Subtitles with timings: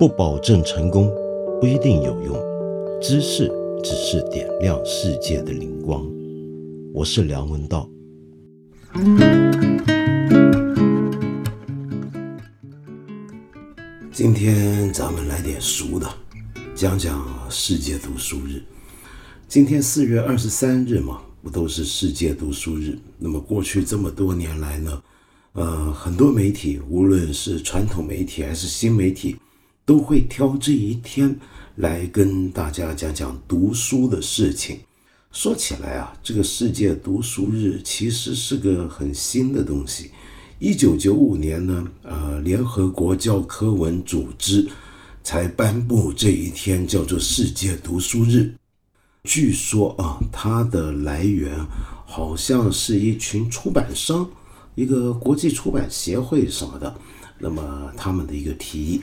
[0.00, 1.14] 不保证成功，
[1.60, 2.34] 不一定有用。
[3.02, 3.52] 知识
[3.84, 6.10] 只是点亮世界的灵光。
[6.94, 7.86] 我是梁文道。
[14.10, 16.08] 今天咱们来点熟的，
[16.74, 18.62] 讲讲世界读书日。
[19.46, 22.96] 今天四月二十三日嘛，不都是世界读书日？
[23.18, 25.02] 那么过去这么多年来呢，
[25.52, 29.36] 呃，很多媒体，无论是传统媒体还是新媒体，
[29.90, 31.36] 都会挑这一天
[31.74, 34.78] 来跟大家讲讲读书的事情。
[35.32, 40.12] 说起来啊，这个世界读书日其实是个很新的东西。
[40.60, 44.64] 一九九五年呢，呃，联合国教科文组织
[45.24, 48.54] 才颁布这一天叫做世界读书日。
[49.24, 51.58] 据说啊，它的来源
[52.06, 54.30] 好像是一群出版商，
[54.76, 56.94] 一个国际出版协会什么的，
[57.40, 59.02] 那么他们的一个提议。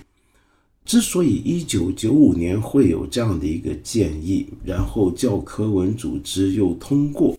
[0.87, 7.37] 之所以一九九五年会有这样的一个建议，然后教科文组织又通过，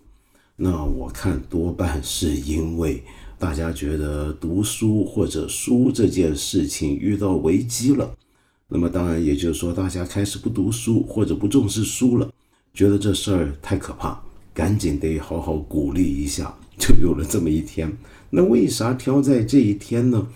[0.55, 3.03] 那我看多半是因为
[3.39, 8.15] 大家觉得读书或者书这件事情遇到危机了，
[8.69, 12.31] 那么当然也就是说大家开始不读书或者不重视书了，
[12.75, 14.21] 觉得这事儿太可怕，
[14.53, 17.91] 赶紧得好好鼓励一下，就有了这么一天。
[18.29, 20.27] 那为啥挑在这一天呢？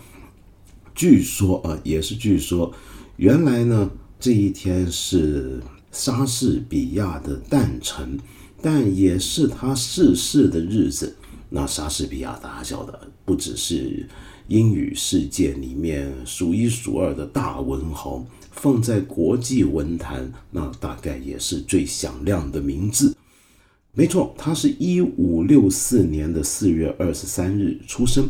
[0.95, 2.73] 据说啊，也是据说。
[3.17, 5.61] 原来呢，这一天是
[5.91, 8.17] 莎士比亚的诞辰，
[8.59, 11.15] 但也是他逝世的日子。
[11.47, 14.09] 那莎士比亚大家晓得，不只是
[14.47, 23.15] 英语世界里面数一数二的大文豪，放在国际文坛，那大概也是最响亮的名字。
[23.93, 28.27] 没错，他是一五六四年的四月二十三日出生，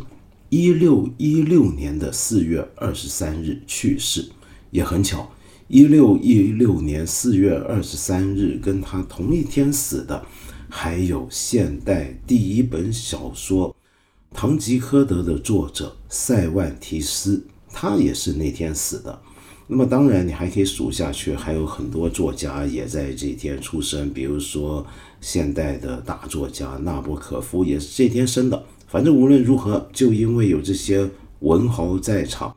[0.49, 4.25] 一六一六年的四月二十三日去世。
[4.73, 5.29] 也很巧，
[5.67, 10.25] 一六一六年四月二十三日，跟他同一天死的，
[10.67, 13.69] 还有现代第一本小说
[14.35, 19.21] 《堂吉诃德》的作者塞万提斯，他也是那天死的。
[19.67, 24.83] 那么，当然你还可以数下去，还有很多作家也在这天出生，比如说
[25.21, 28.63] 现代的大作家纳博科夫也是这天生的。
[28.87, 31.07] 反正无论如何，就因为有这些
[31.41, 32.55] 文豪在场。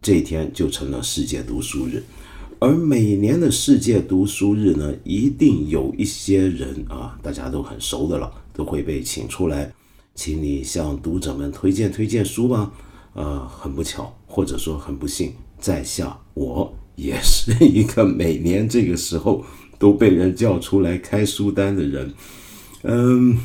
[0.00, 2.02] 这一天就成了世界读书日，
[2.60, 9.72] 而每年的世界读书日呢，一定有一些人啊，大家都很熟的了，都会被请出来，
[10.14, 12.72] 请你向读者们推荐推荐书吧。
[13.14, 19.44] 呃，很不巧，或者说很不幸，在下我也是一个每年这个时候
[19.78, 22.14] 都被人叫出来开书单的人。
[22.82, 23.36] 嗯，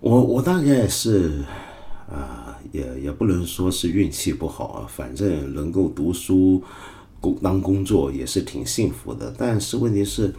[0.00, 1.42] 我我大概是
[2.10, 2.41] 啊。
[2.72, 6.62] 也也不能说是运气不好啊，反正能够读书、
[7.20, 9.32] 工当工作也是挺幸福的。
[9.38, 10.34] 但是问题是，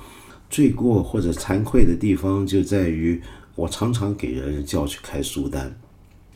[0.49, 3.21] 罪过或者惭愧的地方就在于，
[3.55, 5.73] 我常常给人叫去开书单，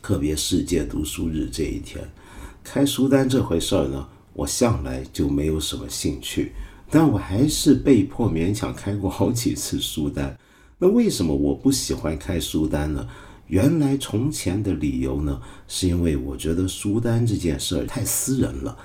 [0.00, 2.02] 特别世界读书日这一天，
[2.62, 6.52] 开书单这回事儿呢，我向来就没有什么兴趣，
[6.90, 10.38] 但我还是被迫勉强开过好几次书单。
[10.78, 13.04] 那为什么我不喜欢开书单呢？
[13.48, 18.76] 原来从前的理由呢，是因为我觉得书单这件事儿太私人了。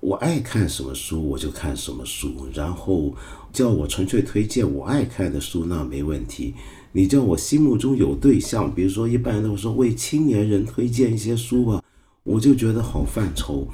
[0.00, 3.14] 我爱看什么书我就看什么书，然后
[3.52, 6.54] 叫我纯粹推荐我爱看的书那没问题。
[6.92, 11.82] 你叫我心目中有对象，比如说一般都说为青年人推荐一些书吧，
[12.22, 13.66] 我就觉得好犯愁。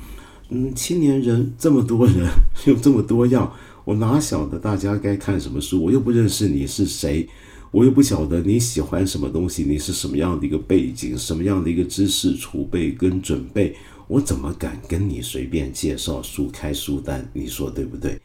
[0.48, 2.26] 嗯，青年人这么多人，
[2.66, 3.52] 又这么多样，
[3.84, 5.82] 我哪晓得大家该看什么书？
[5.84, 7.28] 我又不认识你是谁。
[7.72, 13.76] 我又不晓得你喜欢什么东西，你是什么样的一个背景，什么样的一个知识储备跟准备，
[14.08, 17.30] 我怎么敢跟你随便介绍书、开书单？
[17.32, 18.20] 你说对不对？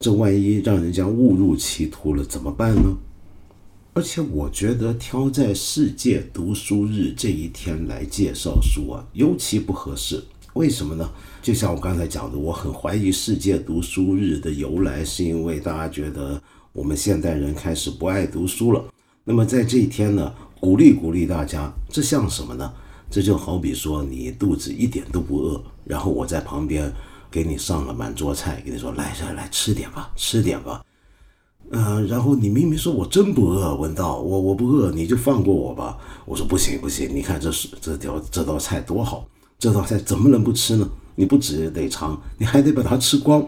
[0.00, 2.98] 这万一让人家误入歧途了怎么办呢？
[3.94, 10.22] 而且我觉得挑在世界读书日这一天来介绍书啊，尤其不合适。
[10.52, 11.10] 为什么呢？
[11.40, 16.42] 就像我刚才讲的，我很怀疑世界读书日的由来，是因为大家觉得。
[16.76, 18.84] 我们现代人开始不爱读书了，
[19.24, 20.30] 那么在这一天呢，
[20.60, 22.70] 鼓励鼓励大家，这像什么呢？
[23.10, 26.92] 这就好比说你肚子一点都不饿，然后我在旁边
[27.30, 30.84] 给你上了满桌菜，跟你说来来来吃点吧，吃点吧。
[31.70, 35.96] 嗯，然后你明明说我真不饿，文道，我我不饿，你就放过我吧。
[36.26, 39.26] 我说不行不行，你看这是这条这道菜多好，
[39.58, 40.86] 这道菜怎么能不吃呢？
[41.14, 43.42] 你不只得尝，你还得把它吃光。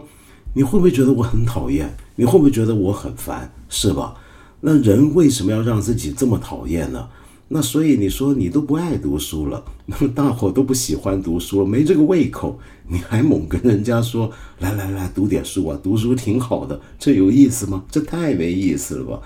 [0.55, 1.95] 你会不会觉得我很讨厌？
[2.19, 3.49] 你会不会觉得我很烦？
[3.69, 4.13] 是吧？
[4.59, 7.07] 那人为什么要让自己这么讨厌呢？
[7.47, 14.29] 那所以你说你都不爱读书了，那 么大伙都不喜欢读书了，没这个胃口，你还猛跟人家说
[14.59, 17.85] 来来来读点书啊，读书挺好的，这有意思吗？
[17.89, 19.21] 这太没意思了吧！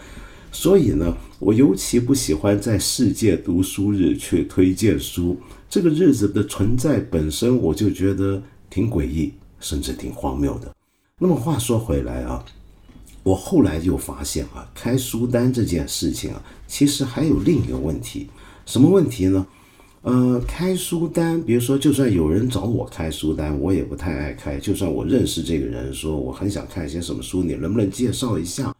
[0.51, 5.35] 所以呢，我尤其不喜欢在世界读书日去推荐书，
[5.67, 8.39] 这个日子的存在本身我就觉得
[8.69, 10.71] 挺诡异，甚至挺荒谬的。
[11.17, 12.45] 那么话说回来啊。
[13.23, 18.27] 我后来就发现啊，开书单这件事情啊，其实还有另一个问题，
[18.65, 19.47] 什么问题呢？
[20.01, 24.59] 呃，开书单，比如说，就算有人找我开书单，我也不太爱开。
[24.59, 28.75] 就算我认识这个人，说我很想看一些什么书，你能不能介绍一下？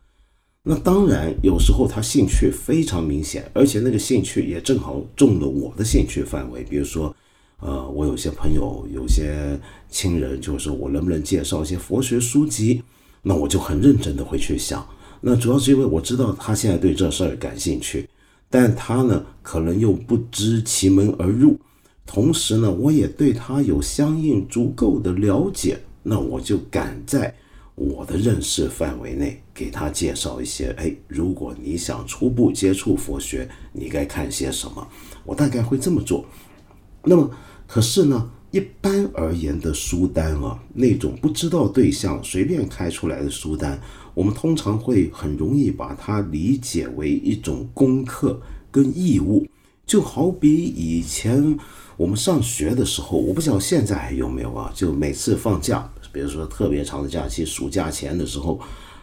[0.64, 6.62] 那当然，有时候他兴趣非常明显，而且那个兴趣也正好中了我的兴趣范围。
[6.66, 7.16] 比如说，
[7.62, 9.58] 呃，我有些朋友，有些
[9.90, 12.84] 亲人，就是说我能不能介绍一些佛学书籍？
[13.26, 14.86] 那我就很认真的会去想，
[15.22, 18.08] 那主要是因为我知道他现在对这事儿感兴趣，
[18.50, 21.58] 但他呢可能又不知其门而入，
[22.06, 27.34] 同时呢我也对他有相应足够的了解，那我就敢在
[27.76, 34.86] 我的认识范围内给他介绍一些，哎，如果你想初步接触佛学，你该看些什么，
[35.24, 36.26] 我大概会这么做。
[37.04, 37.32] 那么
[37.66, 38.30] 可是呢？
[38.54, 43.82] 一般而言的书单啊，那种不知道对象随便开出来的书单，
[44.14, 48.40] 我们通常会很容易把它理解为一种功课
[48.70, 49.48] 跟义务。
[49.88, 51.58] 就好比以前
[51.98, 54.72] 我们上学的时候，我不知道现在还有没有啊？
[54.76, 58.60] 就每次放假，比如说特别长的假期，暑假前的时候，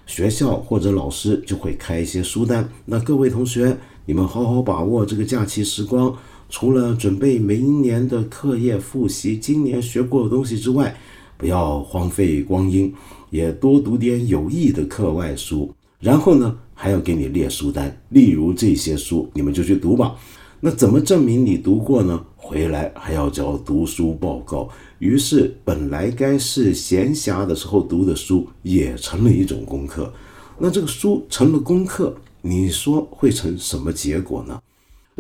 [0.07, 2.69] 学校或者老师就会开一些书单。
[2.85, 3.77] 那各位同学，
[4.07, 6.17] 你们好好把握这个假期时光。
[6.51, 10.95] 除了准备明年的课业复习，今年学过的东西之外，
[11.39, 12.93] 不要荒废光阴，
[13.31, 15.73] 也多读点有益的课外书。
[16.01, 20.17] 然后呢，还要给你列书单，例如这些书，你们就去读吧。
[20.59, 22.23] 那怎么证明你读过呢？
[22.37, 24.69] 回来还要交读书报告。
[24.99, 30.13] 于是，本来该是闲暇的时候读的书，也成了一种功课。
[30.59, 34.61] 那这个书成了功课，你说会成什么结果呢？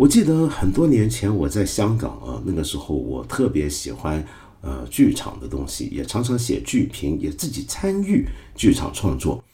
[0.00, 4.26] 我记得很多年前我在香港啊，那个时候我特别喜欢
[4.62, 9.44] 呃剧场的东西，也常常写剧评，也自己参与剧场创作。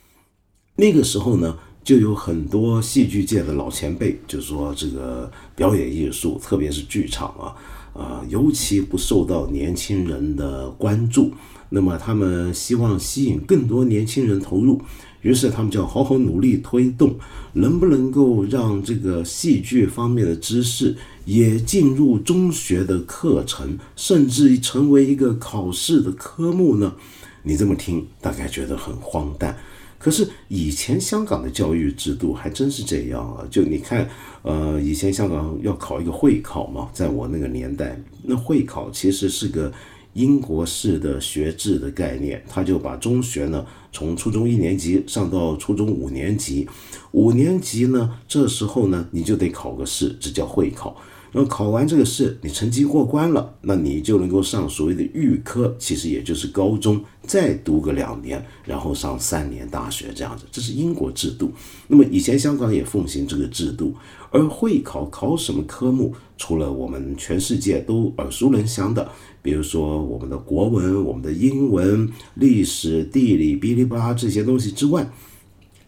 [0.76, 7.56] 那个时候呢，就有很多戏剧界的老前辈就说这个表演艺术，特别是剧场啊，
[7.94, 11.32] 呃，尤其不受到年轻人的关注。
[11.68, 14.80] 那么他们希望吸引更多年轻人投入。
[15.26, 17.12] 于是他们就要好好努力推动，
[17.54, 20.94] 能不能够让这个戏剧方面的知识
[21.24, 26.94] 也进入中学的课程，甚至成为一个考试的科目呢？
[27.42, 29.58] 你这么听，大概觉得很荒诞。
[29.98, 33.44] 可是以前香港的教育制度还真是这样啊！
[33.50, 34.08] 就你看，
[34.42, 39.72] 呃，以前香港要考一个会考嘛，在我那个年代，那会考其实是个。
[40.16, 43.62] 英国式的学制的概念，他就把中学呢
[43.96, 46.68] 从初中一年级上到初中五年级，
[47.12, 50.94] 五年级呢这时候呢你就得考个试，这叫会考。
[51.32, 60.44] 然后考完这个试，你成绩过关了，那你就能够上所谓的预科，其实也就是高中，再读个两年，然后上三年大学这样子。
[60.52, 61.50] 这是英国制度。
[61.88, 63.94] 那么以前香港也奉行这个制度，
[64.30, 69.10] 而会考考什么科目，除了我们全世界都耳熟能详的。
[69.46, 75.08] 比如说我们的国文、我们的英文、历史、地理、哔哩吧啦这些东西之外，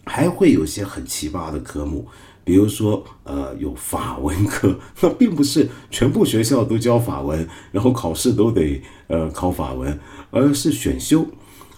[0.05, 2.07] 还会有些很奇葩的科目，
[2.45, 9.99] 比如说呃有法文科，那并不是全部学校都教法文，然后考试都得呃考法文，
[10.31, 11.27] 而是选修、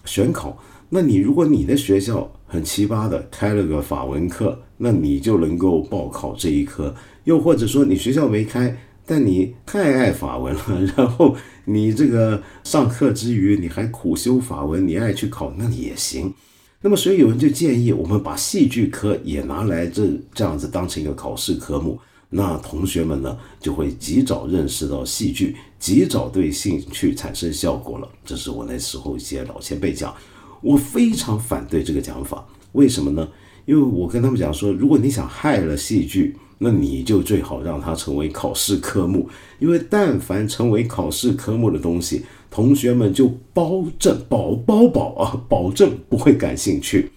[0.04, 0.62] 选考。
[0.90, 6.94] 那你如果你的学校很奇葩的开了个法文课，那你就能够报考这一科；
[7.24, 8.76] 又或者说你学校没开。
[9.10, 16.32] 但你太爱法文了，然后你这个上课之余你还苦修法文，你爱去考那也行。
[16.80, 21.98] 那么所以有人就建议我们把戏剧科也拿来这这样子当成一个考试科目，
[22.28, 28.08] 那同学们呢就会及早认识到戏剧，及早对兴趣产生效果了。
[28.24, 30.14] 这是我那时候一些老前辈讲，
[30.60, 32.46] 我非常反对这个讲法。
[32.74, 33.28] 为什么呢？
[33.66, 36.36] 因为我跟他们讲说，如果你想害了戏剧。
[36.62, 47.12] 那你就最好让它成为考试科目，因为但凡成为考试科目的东西，同学们就保证保保保啊，保证不会感兴趣。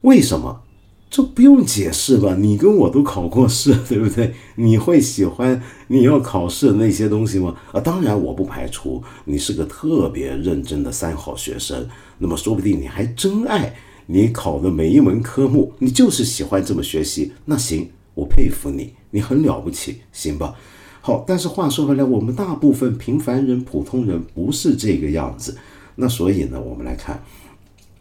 [0.00, 0.62] 为什么？
[1.08, 2.34] 这不用解释吧？
[2.36, 4.34] 你跟我都考过试，对不对？
[4.56, 7.54] 你会喜欢你要考试的那些东西吗？
[7.70, 13.72] 啊，当然我不排除你是个特别认真的三好学生，那么说不定你还真爱
[14.06, 17.32] 你考的每一门科目，你就是喜欢这么学习。
[17.44, 17.88] 那行。
[18.16, 20.54] 我佩服你，你很了不起，行吧？
[21.02, 25.56] 好，但是话说回来，我们大部分平凡人、普通人不是这个样子。
[25.96, 27.22] 那所以呢，我们来看，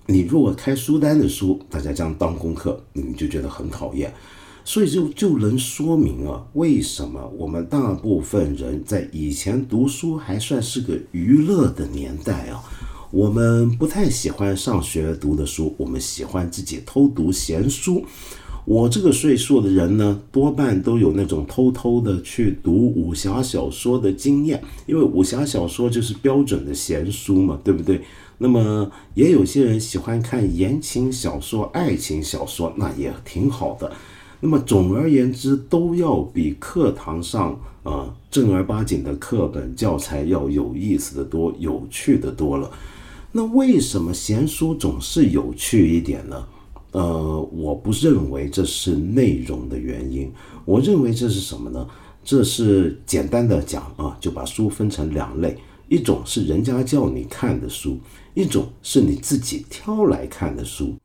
[0.06, 4.14] 你如果开书单的书，大家将当功课，你就觉得很讨厌。
[4.64, 12.64] 所以就就能说明啊，为什么我们大部分人在以前读书还算是个娱乐的年代啊，
[13.12, 18.04] 我们不太喜欢上学读的书，我们喜欢自己偷读闲书。
[18.66, 28.02] 我这个岁数的人呢，多半都有那种偷偷的去读武侠小说的经验，因为武侠小说就是标准的闲书嘛，对不对？
[28.40, 33.92] 那么也有些人喜欢看言情小说、爱情小说，那也挺好的。
[34.42, 42.72] 那么总而言之，都要比课堂上啊正儿八经的课本教材要有意思的多、有趣的多了。
[43.32, 46.48] 那为什么闲书总是有趣一点呢？
[46.96, 50.32] 呃，我不认为这是内容的原因，
[50.64, 51.86] 我认为这是什么呢？
[52.24, 55.58] 这是简单的讲啊，就把书分成两类，
[55.90, 58.00] 一种是人家叫你看的书，
[58.34, 60.96] 一种是你自己挑来看的书。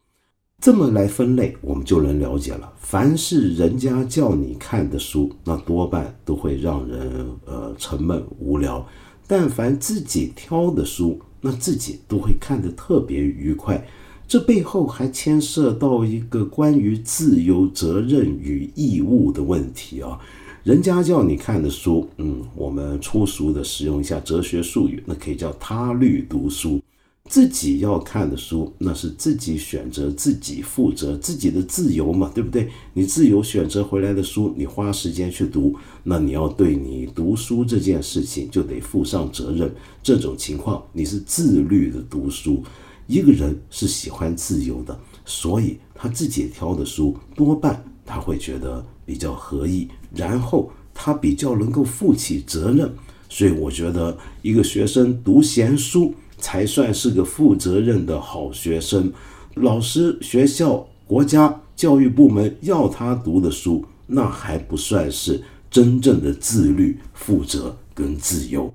[0.61, 2.73] 这么来分类，我们就能了解了。
[2.78, 8.87] 凡是人家叫你看的书，那多半都会让人呃沉闷无聊；
[9.26, 13.85] 但凡自己挑的书，那自己都会看得特别愉快。
[14.30, 20.16] 这背后还牵涉到一个关于自由、责任与义务的问题啊！
[20.62, 26.80] 人家叫你看的书，嗯，我们粗俗的使用一下哲学术语，那可以叫他律读书。
[27.28, 32.68] 自己要看的书，那是自己选择、自己负责、自己的自由嘛，对不对？
[32.94, 39.68] 你自由选择回来的书，你花时间去读，那你要对你读书这件事情就得负上责任。
[40.04, 42.62] 这种情况，你是自律的读书。
[43.11, 52.88] 一个人是喜欢自由的，所以他自己挑的书多半他会觉得比较合意，然后他比较能够负起责任。
[53.29, 59.12] 所以我觉得一个学生读闲书才算是个负责任的好学生。
[59.55, 68.73] 老师、学校、国家教育部门要他读的书，那还不算是真正的自律、负责跟自由。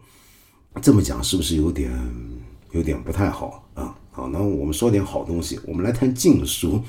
[0.81, 1.89] 这么讲是不是有点
[2.71, 3.64] 有点不太好？
[4.15, 5.59] 好，那我们说点好东西。
[5.67, 6.81] 我们来谈禁书。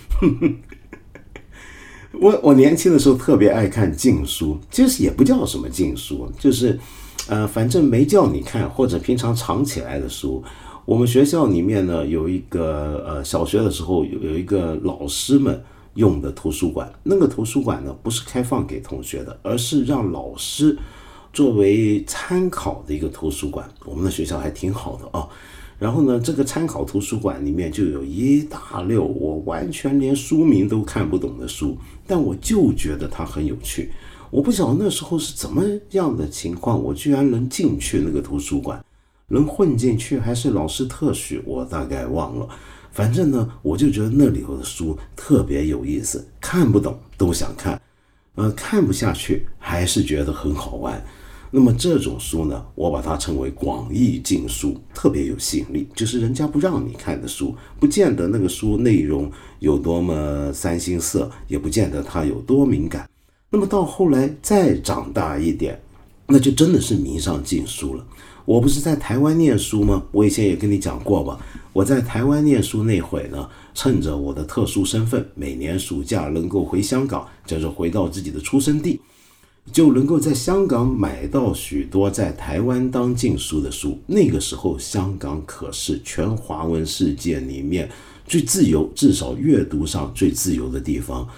[2.13, 6.79] 我我年轻的时候特别爱看禁书，其实也不叫什么禁书，就是，
[7.27, 10.41] 呃，反正没叫你看或者平常藏起来的书。
[10.85, 15.61] 我们学校里面呢有一个呃，小学的时候有有一个老师们
[15.95, 20.79] 用的图书馆，那个图书馆呢不是开放给同学的，而是让老师
[21.33, 23.69] 作为参考的一个图书馆。
[23.85, 25.29] 我们的学校还挺好的啊。
[25.79, 33.91] 然后呢，这个参考图书馆里面就有一大溜我完全连书名都看不懂的书，但我就觉得它很有趣。
[34.31, 38.83] 我不晓得那时候是怎么样的情况，我居然能进去那个图书馆，
[39.29, 42.49] 能混进去，还是老师特许，我大概忘了。
[42.91, 47.81] 反正呢，我就觉得那里头的书特别有意思，看不懂都想看，
[48.35, 51.05] 呃，看不下去还是觉得很好玩。
[51.51, 55.89] 那么这种书呢，我把它称为广义禁书，特别有吸引力。
[55.95, 63.09] 就是人家不让你看的书，不见得那个书内容有多么三星色，也不见得它有多敏感。
[63.49, 65.81] 那么到后来再长大一点，
[66.27, 68.05] 那就真的是迷上禁书了。
[68.45, 70.03] 我不是在台湾念书吗？
[70.13, 71.39] 我以前也跟你讲过吧。
[71.73, 79.01] 我在台湾念书那会呢，趁着我的特殊身份，每年暑假能够回香港，就是回到自己的出生地。
[79.73, 83.99] 就能够在香港买到许多在台湾当禁书的书。
[84.07, 87.89] 那个时候，香港可是全华文世界里面
[88.27, 91.29] 最自由，至少阅读上最自由的地方。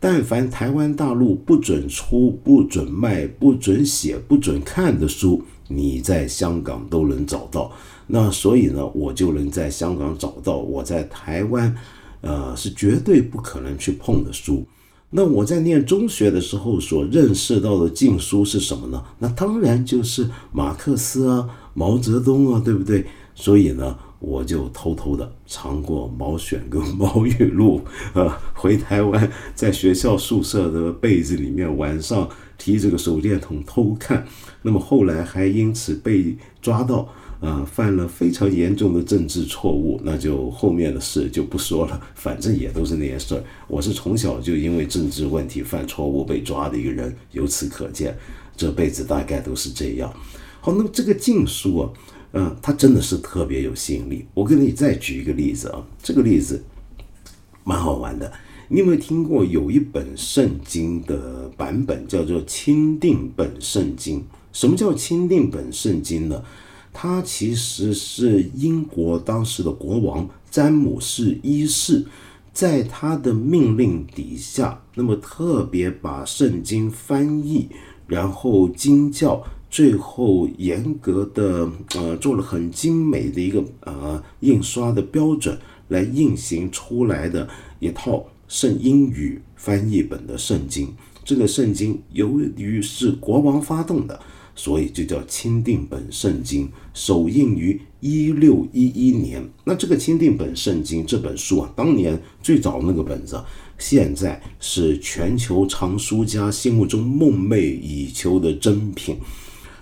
[0.00, 7.72] 但凡台湾大陆不准出、不准卖、不准写、不准看的书，你在香港都能找到。
[8.06, 11.74] 那所以呢，我就能在香港找到我在台湾，
[12.20, 14.64] 呃，是绝对不可能去碰的书。
[15.10, 19.02] 那我在念中学的时候所认识到的禁书是什么呢？
[19.18, 23.06] 那当然就是马克思啊、毛泽东啊，对不对？
[23.34, 27.80] 所以呢，我就偷偷的藏过《毛选》跟《毛语录》，
[28.12, 34.26] 呃，回台湾在学校宿舍的被子里面晚上提这个手电筒偷看，
[34.62, 37.08] 那么后来还因此被抓到。
[37.40, 43.44] 啊，犯了非常严重的政治错误，那就后面的事就不说了， 反正也都是那些事儿。
[43.68, 48.16] 我是从小就因为政治问题犯错误被抓的一个人，由此可见，
[48.56, 50.12] 这辈子大概都是这样。
[50.60, 51.90] 好，那么这个禁书啊，
[52.32, 54.26] 嗯，它真的是特别有吸引力。
[54.34, 56.64] 我给你再举一个例子啊，这个例子
[57.62, 58.32] 蛮好玩的。
[58.70, 64.24] 你有没有听过有一本圣经的版本叫做钦定本圣经？
[64.52, 66.42] 什么叫钦定本圣经呢？
[67.00, 72.04] 它其实是英国当时的国王詹姆士一世，
[72.52, 77.68] 在他的命令底下，那么特别把圣经翻译，
[78.08, 79.40] 然后经教，
[79.70, 90.92] 最后严格的呃做了很精美的一个呃印刷的标准来印行出来的一套圣英语翻译本的圣经。
[91.24, 94.20] 这个圣经由于是国王发动的。
[94.58, 99.40] 所以就叫钦定本圣经，首印于一六一一年。
[99.62, 103.40] 那这个钦定本圣经这本书啊，当年最早那个本子，
[103.78, 109.16] 现在是全球藏书家心目中梦寐以求的珍品，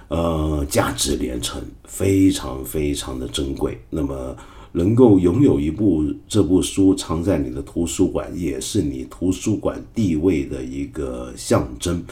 [0.09, 3.81] 呃，价值连城，非常非常的珍贵。
[3.89, 4.37] 那么
[4.73, 12.05] 能够拥有一部这部书藏在你的图书馆，也是你图书馆地位的一个象征。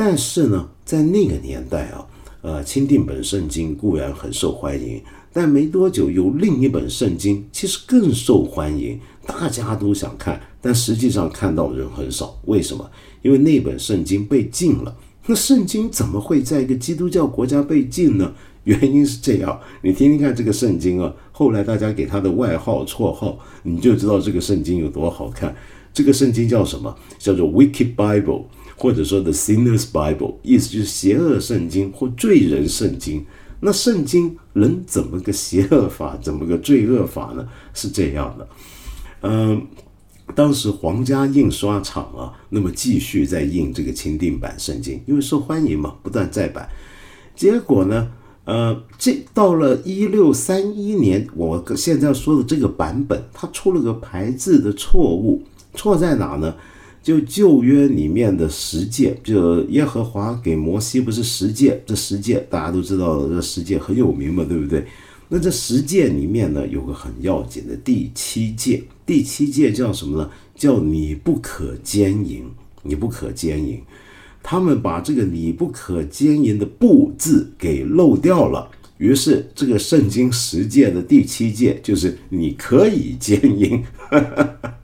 [0.00, 2.06] 但是呢，在那个年代啊，
[2.42, 5.02] 呃，钦定本圣经固然很受欢迎，
[5.32, 12.38] 但没多久有另一本圣经其实更受欢迎，大家都想看，但实际上看到的人很少。
[12.44, 12.88] 为什么？
[13.22, 14.96] 因为那本圣经被禁了。
[15.26, 18.32] 那圣经怎么会在一个基督教国家被禁呢？
[18.62, 25.52] 原因是这样，你听听看这个圣经啊，后来大家给他的外号、绰号，你就知道这个圣经有多好看。
[25.92, 26.96] 这个圣经叫什么？
[27.18, 28.44] 叫做 Wicked Bible。
[28.78, 33.26] 或者说 The Sinner's Bible，意思就是邪恶圣经或罪人圣经。
[33.60, 37.48] 那圣经能怎么个邪恶法，怎么个罪恶法呢？
[37.74, 38.48] 是这样的，
[39.22, 39.66] 嗯，
[40.32, 46.68] 当时皇家印刷厂啊，那么继续在印这个钦定版圣经，因为受欢迎嘛，不断再版。
[47.34, 48.08] 结果呢，
[48.44, 55.42] 呃，这到了一六三一年，我现在说的这个版本，它出了个排字的错误，
[55.74, 56.54] 错在哪呢？
[57.02, 64.84] 就旧约里面的十诫，就耶和华给摩西不是十诫，这十诫大家都知道，这十诫很有名嘛，对不对？
[65.28, 70.30] 那这十诫里面呢，有个很要紧的第七诫，第七诫叫什么呢？
[70.54, 72.44] 叫你不可奸淫，
[72.82, 73.80] 你不可奸淫。
[74.42, 83.84] 他们把这个你不可奸淫的不字给漏掉了，于是这个圣经十诫的第七诫就是你可以奸淫。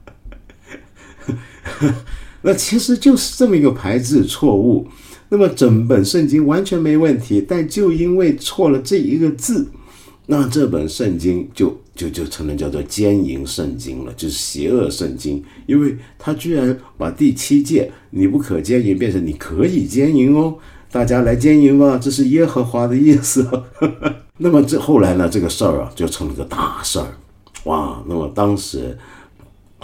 [2.43, 4.87] 那其实就是这么一个排字错误，
[5.31, 9.67] 那么整本圣经完全没问题，但就因为错了这一个字，
[10.27, 20.57] 那这本圣经就就就成了叫做奸淫圣经了，就是邪恶圣经，因为他居然把第七诫你不可奸淫变成你可以奸淫哦，
[20.93, 23.49] 大家来奸淫吧，这是耶和华的意思。
[24.37, 27.07] 那么这后来呢，这个事儿啊就成了个大事儿，
[27.65, 28.99] 哇，那么当时。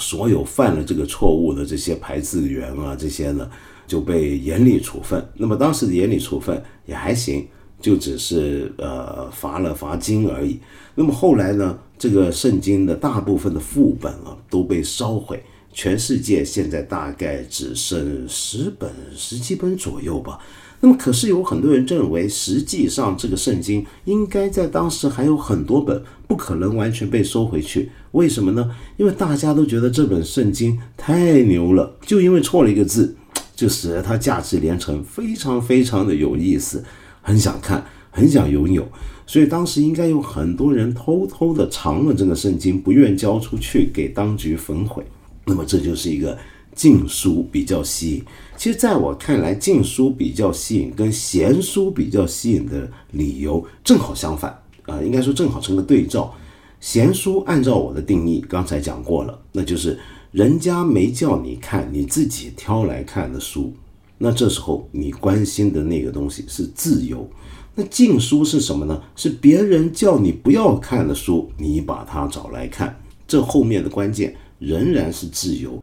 [0.00, 3.48] 所有犯了这个错误的这些排字员啊，这些呢
[3.86, 5.24] 就被严厉处分。
[5.34, 7.46] 那么当时的严厉处分也还行，
[7.80, 10.58] 就只是呃罚了罚金而已。
[10.94, 20.38] 那么后来呢，这个圣经的大部分的副本啊都被烧毁，全世界现在大概只剩十本、十几本左右吧。
[20.82, 27.90] 那么，可是有很多人认为，实际上这个圣经应该在当时还有很多本，不可能完全被收回去。
[28.12, 28.70] 为什么呢？
[28.96, 33.14] 因为大家都觉得这本圣经太牛了，就因为错了一个字，
[33.54, 36.82] 就使得它价值连城，非常非常的有意思，
[37.20, 38.88] 很想看，很想拥有。
[39.26, 45.04] 所以当时应该有很多人偷偷的藏了这个圣经，不愿交出去给当局焚毁。
[45.44, 46.38] 那么这就是一个。
[46.72, 48.24] 禁书比较吸引，
[48.61, 56.31] 其实在我看来，禁书比较吸引，跟闲书比较吸引的理由正好相反啊，应该说正好成个对照。
[56.79, 59.99] 闲书按照我的定义，刚才讲过了，那就是
[60.31, 63.73] 人家没叫你看，你自己挑来看的书。
[64.18, 67.27] 那这时候你关心的那个东西是自由。
[67.75, 69.03] 那禁书是什么呢？
[69.16, 72.94] 是别人叫你不要看的书，你把它找来看。
[73.27, 75.83] 这后面的关键仍然是自由。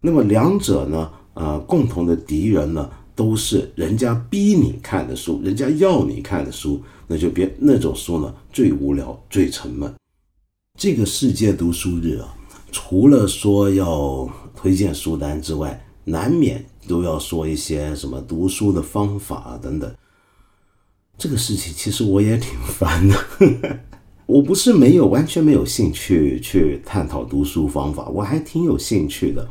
[0.00, 1.10] 那么两者呢？
[1.34, 9.92] 呃，共同的敌人呢，都是人家逼你看的书，人家要你看的书，那就别那种书呢，最无聊、最沉闷。
[10.78, 12.34] 这个世界读书日啊，
[12.70, 19.94] 除了说要推荐书单之外，难免都要说一些什么读书的方法等等。
[21.18, 23.16] 这个事情其实我也挺烦的。
[24.26, 29.46] 我不是没有完全没有兴趣去探讨读书方法，我还挺有兴趣的。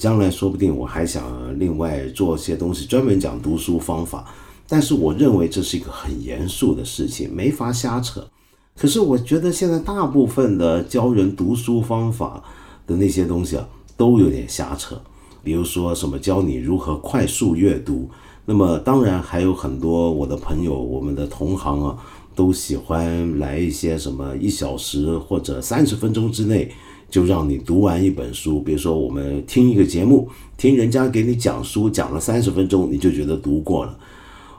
[0.00, 1.22] 将来说不定我还想
[1.58, 4.26] 另外做些东西，专门讲读书方法。
[4.66, 8.26] 但是我认为这是一个很严肃的事情，没法瞎扯。
[8.74, 12.42] 可是我觉得现在大部分的教人读书方法
[12.86, 14.98] 的那些东西啊，都有点瞎扯。
[15.44, 18.08] 比如说什么教你如何快速阅读，
[18.46, 21.98] 那么当然还有很多我的朋友、我们的同行啊，
[22.34, 26.72] 都喜欢来一些什么一小时或者三十分钟之内
[27.10, 28.60] 就让你读完一本书。
[28.62, 33.98] 比如说我们听一个节目，听人家给你讲书，讲了三十分钟，你就觉得读过了。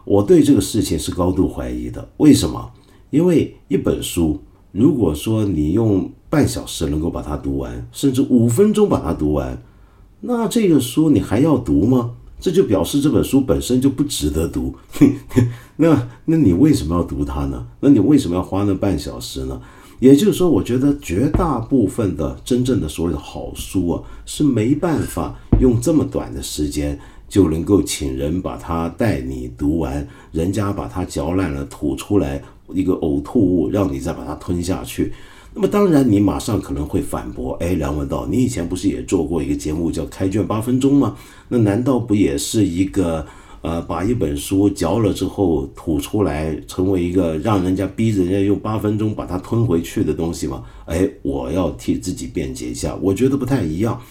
[0.04, 2.08] 我对这个事情是高度怀疑的。
[2.18, 2.72] 为什么？
[3.10, 4.40] 因为一本书，
[4.72, 9.62] 如果说你用半小时能够把它读完，甚至五分钟把它读完。
[10.20, 12.12] 那这个书你还要读吗？
[12.40, 14.74] 这就表示这本书本身就不值得读。
[15.78, 17.68] 那那你为什么要读它呢？
[17.80, 19.62] 那你为什么要花那半小时呢？
[20.02, 32.42] 也就是说，我觉得绝大部分的真正的所谓的好书啊，是没办法用这么短的时间就能够请人把它带你读完，人家把它嚼烂了吐出来
[32.74, 35.14] 一个呕吐物，让你再把它吞下去。
[35.54, 41.16] 那么当然，你马上可能会反驳，哎，梁文道，你以前不是也做过一个节目叫《开卷八分钟》吗？
[41.48, 43.24] 那难道不也是一个
[43.62, 50.64] 呃，把一本书嚼了之后吐出来，成为一个让人家逼着人家用八分钟把它吞回去的东西吗？
[50.86, 54.02] 哎，我要替自己辩解一下，我觉得不太一样。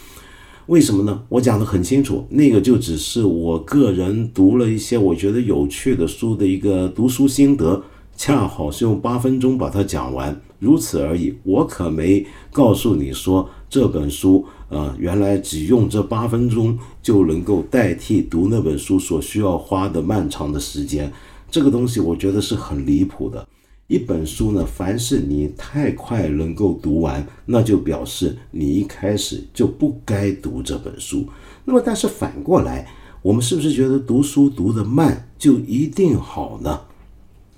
[0.67, 1.23] 为什么呢？
[1.29, 7.83] 我讲的很清楚，那个就只是我个人读了一些我觉得有趣的书的一个读书心得。
[8.17, 11.35] 恰好是用八分钟把它讲完，如此而已。
[11.43, 21.11] 我可没告诉你说这本书，呃，原来只用这八分钟就能够代替读那本书所需要花的漫长的时间。
[21.49, 23.47] 这个东西我觉得是很离谱的。
[23.87, 31.27] 一本书呢，凡是你太快能够读完，那就表示你一开始就不该读这本书。
[31.65, 32.89] 那么，但是反过来，
[33.23, 36.81] 我们是不是觉得读书读得慢就一定好呢？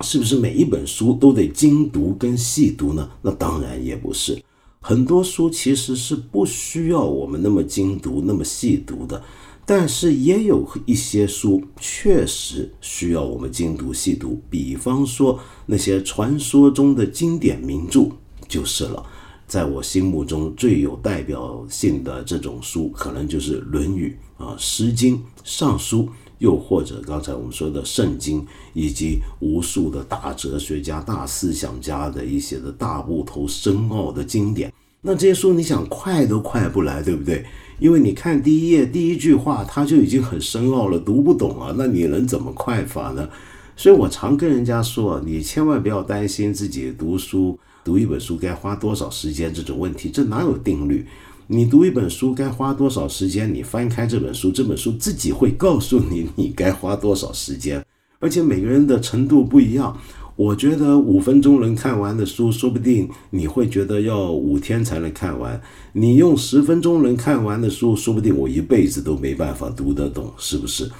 [0.00, 3.08] 是不是每一本书都得精读跟细读呢？
[3.22, 4.42] 那当然也不是，
[4.82, 9.22] 很多书其实是不需要我们那么精读、那么细读的。
[9.64, 18.08] 但是也有一些书确实需要我们精读细读，比方说那些传说中的经典名著
[18.48, 19.06] 就是了。
[19.46, 26.04] 在我心目中最有代表性的这种书，可能就是《论语》啊，《诗经》《尚书》。
[26.42, 37.46] 又或者刚才我们说的圣经，以及无数的大哲学家、大思想家的一些的大部头深奥的经典，那这些书你想快都快不来，对不对？
[37.78, 43.28] 因为你看第一页第一句话，它就已经很深奥了，读不懂啊，那你能怎么快法呢？
[43.76, 51.06] 所以我常跟人家说，你千万不要担心自己读书读一本书该花多少时间这种问题，这哪有定律？
[51.52, 53.54] 你读一本书该花多少时间？
[53.54, 57.84] 你翻开这本书，这本书自己会告诉你你该花多少时间。
[58.20, 59.94] 而且每个人的程度不一样，
[60.34, 65.60] 我觉得五分钟能看完的书，说不定你会觉得要五天才能看完。
[65.92, 70.90] 你用十分钟能看完的书，说不定我一辈子都没办法读得懂，是不是？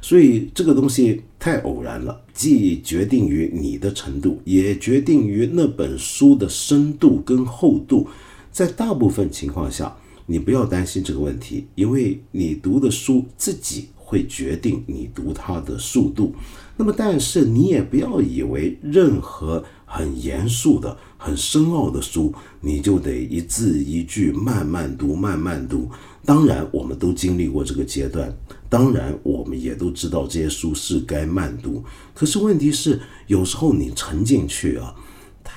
[0.00, 8.08] 所以这个东西太偶然了，既决定于你的程度，也决定于那本书的深度跟厚度。
[8.50, 16.34] 在大部分情况下，你不要担心这个问题，因为你读的书自己会决定你读它的速度。
[16.76, 25.90] 那么，但是你也不要以为任何很严肃的、很深奥的书，你就得一字一句慢慢读、慢慢读。
[26.24, 28.34] 当然，我们都经历过这个阶段，
[28.68, 31.84] 当然，我们也都知道这些书是该慢读。
[32.14, 34.94] 可是问题是，有时候你沉进去啊。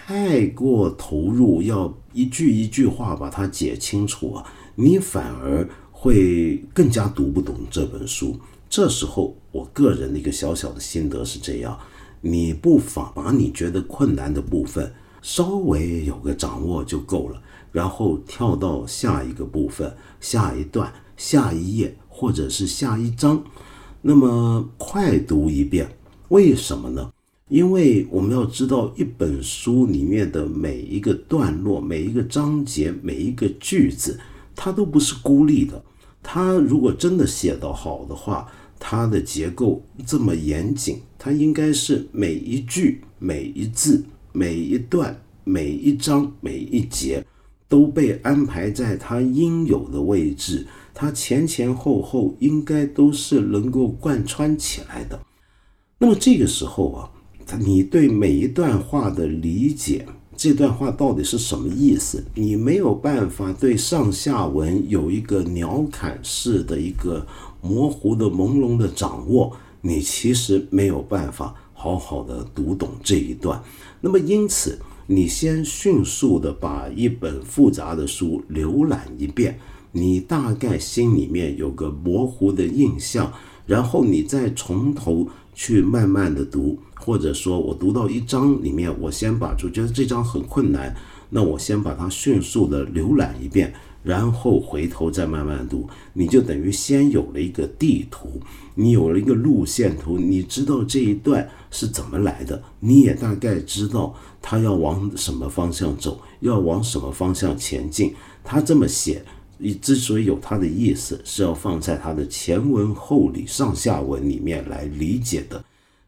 [0.06, 8.38] 太过投入，要一句一句话把它解清楚啊，你反而会更加读不懂这本书。
[8.70, 11.80] 这时候，我个人的一个小小的心得是这样：
[12.20, 23.42] 你不妨把你觉得困难的部分稍微有个掌握就够了，然后跳到下一个部分、下一段、下一页或者是下一章，
[24.02, 25.89] 那么快读一遍。
[26.28, 27.10] 为什么呢？
[27.50, 34.18] 因为我们要知道，一本书里面的每一个段落、每一个章节、每一个句子，
[34.56, 35.84] 它都不是孤立的。
[36.24, 47.24] 它如果真的写得好的话，它的结构这么严谨，它应该是每一句、每一字、每一段、每一章、每一节
[47.68, 55.20] 都被安排在它应有的位置，它前前后后应该都是能够贯穿起来的。
[56.00, 57.12] 那么这个时候啊。
[57.60, 62.24] 你对每一段话的理解，这段话到底是什么意思？
[62.36, 67.26] 你没有办法对上下文有一个鸟瞰式的一个
[67.62, 73.62] 模糊的、朦胧的掌握，你其实没有办法好好的读懂这一段。
[74.02, 79.60] 那么，因此，你先迅速的把一本复杂的书浏览一遍，
[79.92, 83.32] 你大概心里面有个模糊的印象，
[83.66, 90.96] 然后你再从头去慢慢的读，或者说我读到一章里面，我先把就觉得这章很困难，
[91.30, 93.74] 那我先把它迅速的浏览一遍。
[94.04, 98.28] 然后回头再慢慢读，你就等于先有了一个地图，
[98.76, 108.13] 你有了一个路线图，你知道这一段是怎么来的，你也大概知道他要往什么方向走，要往什么方向前进。
[108.44, 109.24] 他这么写，
[109.58, 115.63] 你之所以有他的意思，是要放在他的前文后理、上下文里面来理解的。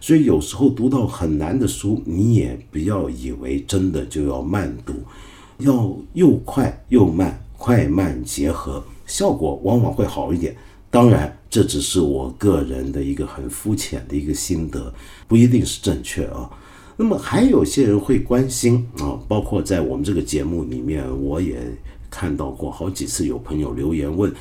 [0.05, 4.93] 所以有时候读到很难的书，你也不要以为真的就要慢读，
[5.57, 7.41] 要又快又慢。
[7.57, 10.55] 快慢结合，效果往往会好一点。
[10.91, 14.93] 当然，这只是我个人的一个很肤浅的一个心得，
[15.27, 16.47] 不一定是正确啊。
[16.95, 21.57] 那么还有些人会关心啊，包括在我们这个节目里面，我也
[22.11, 24.31] 看到过好几次有朋友留言问：“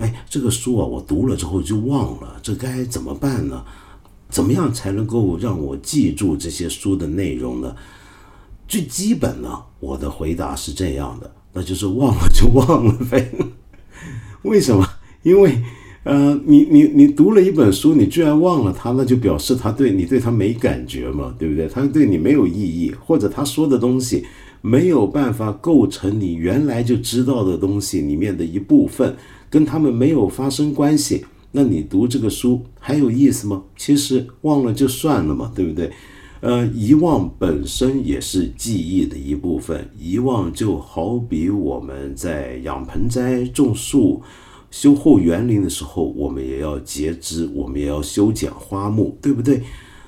[0.00, 3.62] 哎，这个书啊，我读了之后就忘了，这该怎么办呢？
[4.30, 7.74] 怎么样才能够让我记住这些书的内容呢？”
[8.68, 11.30] 最基本呢，我的回答是这样的。
[11.52, 13.28] 那就是忘了就忘了呗，
[14.42, 14.86] 为什么？
[15.24, 15.60] 因为，
[16.04, 21.66] 呃，你你你读了一本书，你居然忘了它，那就表示他对你对他没感觉嘛，对不对？
[21.66, 24.24] 他对你没有意义，或者他说的东西
[24.60, 29.16] 没有办法构成你原来就知道的东西里面的一部分，
[29.50, 33.64] 跟他们没有发生关系，那你读这个书还有意思吗？
[33.76, 35.90] 其实忘了就算了嘛，对不对？
[36.40, 39.90] 呃，遗忘本身也是记忆的一部分。
[39.98, 44.22] 遗忘就好比我们在养盆栽、种树、
[44.70, 49.62] 修后园林的时候，我们也要截枝，我们也要修剪花木，对不对？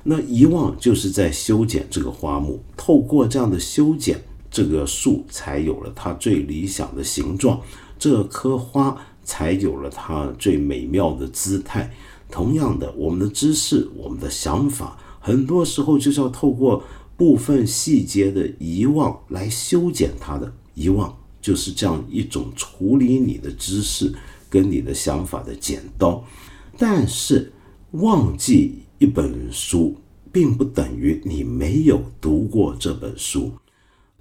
[0.05, 4.19] 那遗忘就是在修剪这个花木，透过这样的修剪，
[4.51, 7.61] 这个树才有了它最理想的形状，
[7.99, 11.93] 这棵花才有了它最美妙的姿态。
[12.31, 14.99] 同样的，我们的知识，我们的想法。
[15.21, 16.83] 很多时候就是要透过
[17.17, 24.13] 部分细节的遗忘来修剪它的遗忘，就是这样一种处理你的知识
[24.49, 26.25] 跟你的想法的剪刀。
[26.79, 27.53] 但是
[27.93, 29.95] 忘记一本书，
[30.33, 33.53] 并不等于你没有读过这本书。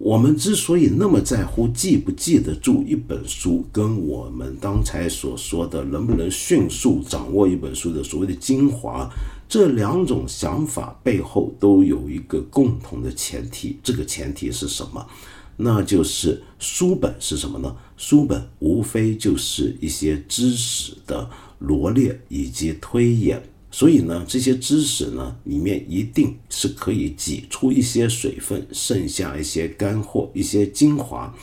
[0.03, 9.07] 我们之所以那么在乎记不记得住一本书，跟我们刚才所说的能不能迅速掌握一本书的所谓的精华。
[9.47, 15.05] 这两种想法背后都有一个共同的前提，这个前提是什么？
[15.57, 17.75] 那就是书本是什么呢？
[17.95, 23.39] 书本无非就是一些知识的罗列以及推演，
[23.71, 31.33] 所以呢，这些知识呢里面一定是可以挤出一些水分，剩下一些干货、一些精华。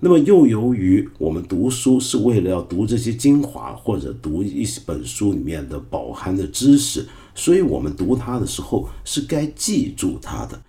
[0.00, 7.06] 那么又由于我们读书是为了要读这些精华，或者读一本书里面的饱含的知识。
[7.34, 10.62] 所以，我们读它的时候是该记住它的。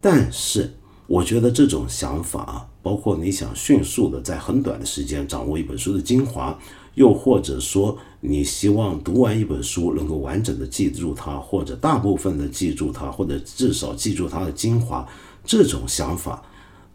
[0.00, 0.72] 但是，
[1.06, 6.58] 我觉得这种想法啊，包括你想迅速的在很短的时间掌握一本书的精华，
[7.00, 15.08] 又或者说你希望读完一本书能够完整的记住它，或者大部分的记住它，或者至少记住它的精华，
[15.42, 16.42] 这种想法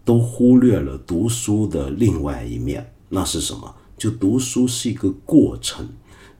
[0.03, 2.93] 都忽略了读书的另外一面。
[3.09, 3.73] 那是什么？
[3.97, 5.89] 就读书是一个过程。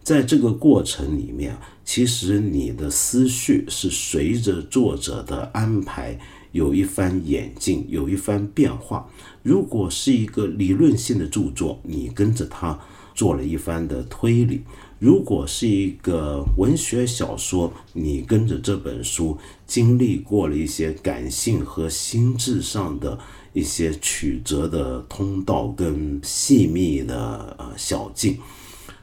[0.04, 6.20] 在这个过程里面，其实你的思绪是随着作者的安排
[6.52, 9.10] 有一番演进，有一番变化。
[9.42, 12.80] 如果是一个理论性的著作，你跟着他
[13.16, 14.60] 做了一番的推理；
[15.00, 23.18] 如果是一个文学小说，你跟着这本书经历过了一些感性和心智上的
[23.54, 28.38] 一些曲折的通道跟细密的呃小径。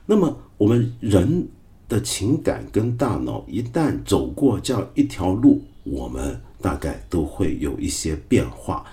[0.05, 1.48] 那么，我们人
[1.88, 8.85] 的情感跟大脑一旦走过这样一条路，我们大概都会有一些变化。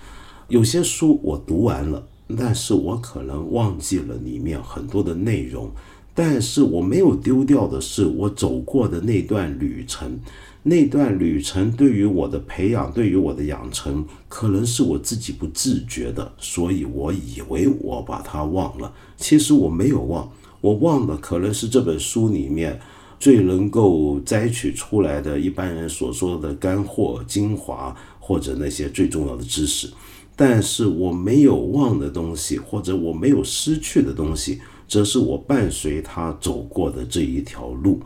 [0.47, 5.71] 有些书我读完了，但是我可能忘记了里面很多的内容，
[6.13, 10.19] 但是我没有丢掉的是我走过的那段旅程。
[10.61, 20.29] 那段旅程对于我的培养，对于我的养成，可能是我自己不自觉的，所以我以为我把它忘了，其实我没有忘。
[20.59, 22.77] 我忘了，可能是这本书里面
[23.17, 29.89] 最能够摘取出来的一般人所说的干货、精华，或者那些最重要的知识。
[30.41, 37.99] 但是我没有忘的东西，或者我没有失去的东西，则是我伴随他走过的这一条路。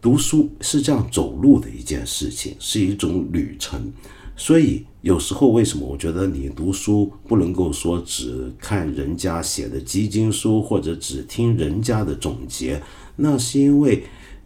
[0.00, 3.92] 读书是这样走路的一件事情，是一种旅程。
[4.36, 5.86] 所以有时候为什么？
[5.86, 12.82] 我觉得你读书不能够说只看人家写的基金书，或者只听人家的总结，
[13.16, 14.02] 那是因为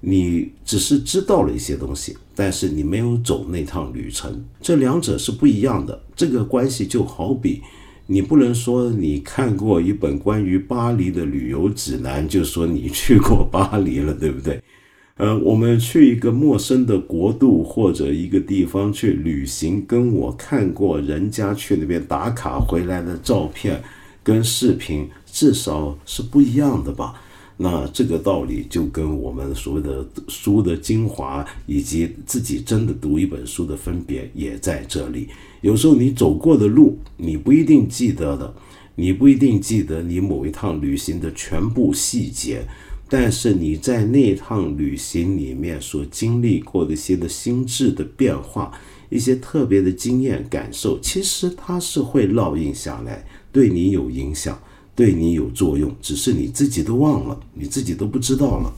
[0.07, 5.99] 你只是知道了一些东西，但是你没有走那趟旅程，这两者是不一样的。
[6.15, 7.63] 这个关系就好比，
[8.07, 14.63] 你不能说你看过一本关于巴黎的旅游指南，就说你去过巴黎了，对不对？
[15.17, 23.81] 呃，我们去一个陌生的国度或者一个地方去旅行，跟我看过人家去那边打卡回来的照片
[24.25, 27.15] 跟视频，至少是不一样的吧？
[27.57, 35.29] 那这个道理就跟我们所谓的书的精华，以及自己真的读一本书的分别也在这里。
[35.61, 38.55] 有时候你走过的路，你不一定记得的，
[38.97, 42.67] 你不一定记得你某一趟旅行的全部细节。
[43.07, 48.73] 但是你在那趟旅行里面所经历过的一些的心智的变化，
[49.11, 54.59] 一些特别的经验感受，其实它是会烙印下来，对你有影响，
[54.95, 58.73] 对你有作用，只是你自己都忘了，你自己都不知道了。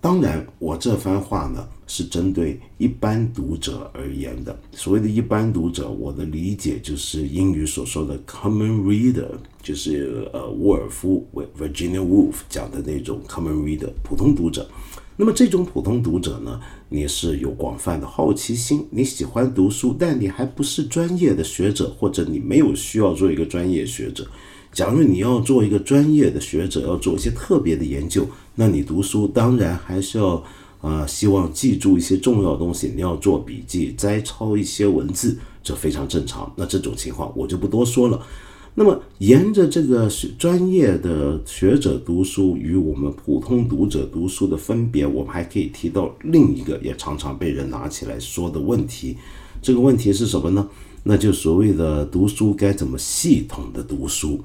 [0.00, 4.58] 当然，我这番话呢是针对一般读者而言的。
[4.72, 9.28] 所谓的一般读者，我的理解就是英语所说的 common reader，
[9.62, 14.66] 就是呃沃尔夫 Virginia Woolf 讲的那种 common reader 普通读者。
[15.16, 24.26] 那么这种普通读者呢，你是有广泛的好奇心，你喜欢读书，但你还不是专业的学者，或者你没有需要做一个专业学者。
[24.72, 30.42] 假如你要做一个专业的学者，要做一些特别的研究，那你读书当然还是要
[30.80, 36.50] 啊，希望记住一些重要东西，你要做笔记、摘抄一些文字，这非常正常。
[36.56, 38.24] 那这种情况我就不多说了。
[38.76, 49.16] 那么，沿着这个专业的学者读书与我们普通读者读书的分别，我们还可以提到另一个也常常被人拿起来说的问题。
[49.60, 50.66] 这个问题是什么呢？
[51.02, 54.40] 那就所谓的读书该怎么系统的读书？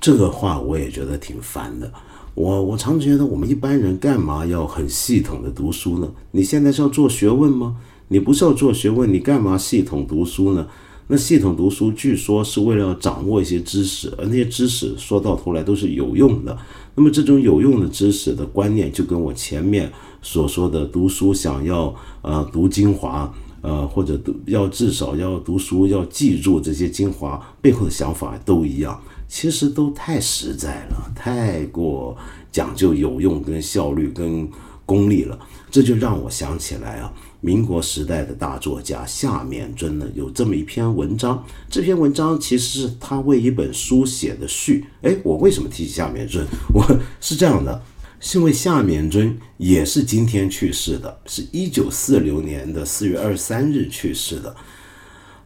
[0.00, 1.92] 这个话我也觉得挺烦的。
[2.34, 6.08] 我我常觉得我们一般人干嘛要很系统的读书呢？
[6.30, 7.76] 你现在是要做学问吗？
[8.08, 10.66] 你不是要做学问，你干嘛系统读书呢？
[11.08, 16.56] 那系统读书据说是为了要掌握一些知识，而那些知识说到头来都是有用的。
[16.94, 29.00] 那么这种有用的知识的观念，就跟我前面所说的读书想要呃读精华，呃或者读要至少要读书要记住这些精华背后的想法都一样。
[29.30, 32.16] 其实都太实在了，太过
[32.50, 34.48] 讲究有用、跟效率、跟
[34.86, 35.38] 功利了。
[35.70, 41.44] 这就让我想起来啊，民国时代的大作家夏勉尊呢，有这么一篇文章。
[41.68, 44.86] 这篇文章其实是他为一本书写的序。
[45.02, 46.46] 哎，我为什么提起夏勉尊？
[46.72, 46.82] 我
[47.20, 47.82] 是这样的，
[48.20, 54.56] 是因为夏勉尊也是今天去世的，是一九四六年的四月二十三日去世的。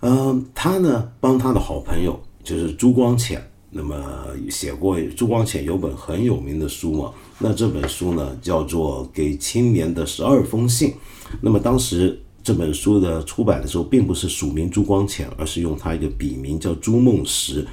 [0.00, 3.46] 嗯，他呢帮他的好朋友就是朱光潜。
[3.74, 4.04] 那么
[4.50, 7.12] 写过朱光潜有本很有名的书嘛？
[7.38, 10.90] 那这本书呢叫做《给青年的十二封信》。
[11.40, 17.66] 那么当时这本书的出版的时候，并不是署名朱光潜，而是用他一个笔名叫朱梦石。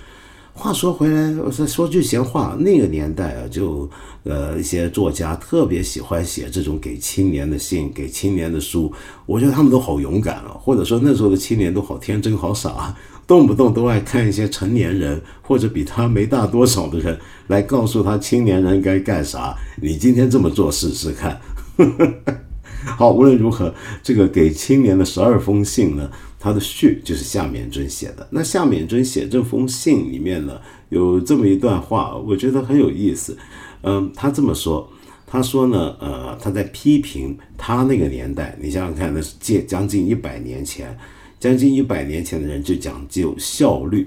[0.59, 3.89] 话说回来，我再说句闲话，那个年代啊，就
[4.25, 8.91] 呃一些作家特别喜欢写这种给青年的信、给青年的书。
[9.25, 12.93] 我觉得他们都好勇敢啊，或者说那时候的青年都好天真、好傻。
[13.25, 17.17] 动不动都爱看一些成年人或者比他没大多少的人
[17.47, 19.55] 来告诉他青年人该干啥。
[19.81, 21.39] 你今天这么做试试看。
[22.97, 28.27] 好，无论如何，这个给青年的十二封信呢，他的序就是夏勉尊写的。
[28.31, 33.37] 那夏勉尊写这封信里面呢，有这么一段话，我觉得很有意思。
[33.81, 34.89] 嗯，他这么说，
[35.27, 38.57] 他说呢，呃，他在批评他那个年代。
[38.61, 40.97] 你想想看，那是近将近一百年前。
[41.39, 44.05] 将近一百年前的人就讲究效率，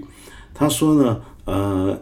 [0.53, 1.99] 他说呢，呃，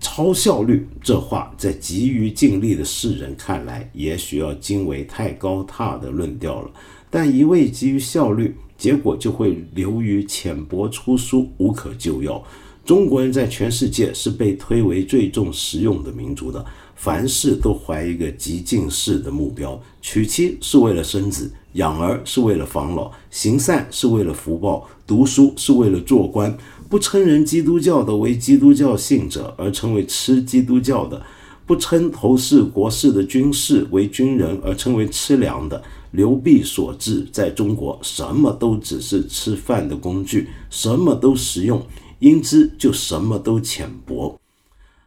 [0.00, 6.70] 超效率这话在急于尽力的世人看来，也许要惊为太高踏的论调了。
[7.14, 12.42] 但一味急于效率，结果就会流于浅薄出书，无可救药。
[12.86, 16.64] 中国人在全世界是被推为最重实用的民族的，
[16.96, 21.52] 凡事都怀一个极进式的目标，娶妻是为了生子。
[21.74, 26.56] 养儿是为了防老，行善是为了福报，读书是为了做官。
[26.88, 31.18] 不称人基督教的为基督教信者，而称为吃基督教的；
[31.66, 35.82] 不称头事国事的军事为军人，而称为吃粮的。
[36.12, 41.84] 刘弼所致，在中国什么都只是吃饭的工具，什么都实用，
[42.20, 44.38] 因之就什么都浅薄。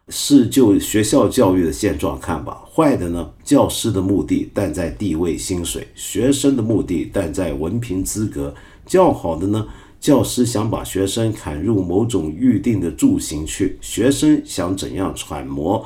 [0.10, 8.53] 是就学校教育的现状看吧，坏的呢，教师的目的但在地位薪水，学生的目的但在文凭资格；
[8.86, 9.68] 较好的呢，
[9.99, 15.84] 教师想把学生砍入某种预定的柱形去，学生想怎样揣摩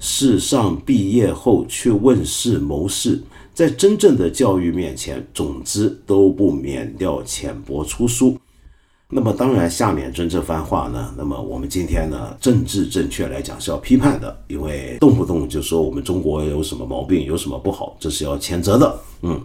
[0.00, 8.38] 世上毕业后去问世谋事，在真正的教育面前，总之都不免掉浅薄粗疏。
[9.12, 18.98] 那么当然，夏勉尊这番话呢，那么我们今天呢，政治正确来讲是要批判的，因为动不动就说我们中国有什么毛病，有什么不好，这是要谴责的。
[19.22, 19.40] 嗯，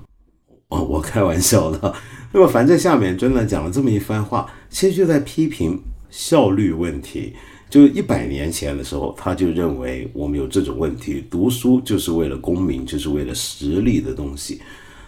[0.67, 1.93] 哦，我开玩笑的。
[2.31, 5.81] 那么反正夏勉尊呢讲了这么一番话，其实就在批评
[6.11, 7.33] 效率问题。
[7.75, 14.61] 就一百年前的时候，他就认为我们有这种问题，读书就是为了功名，就是为了实力的东西。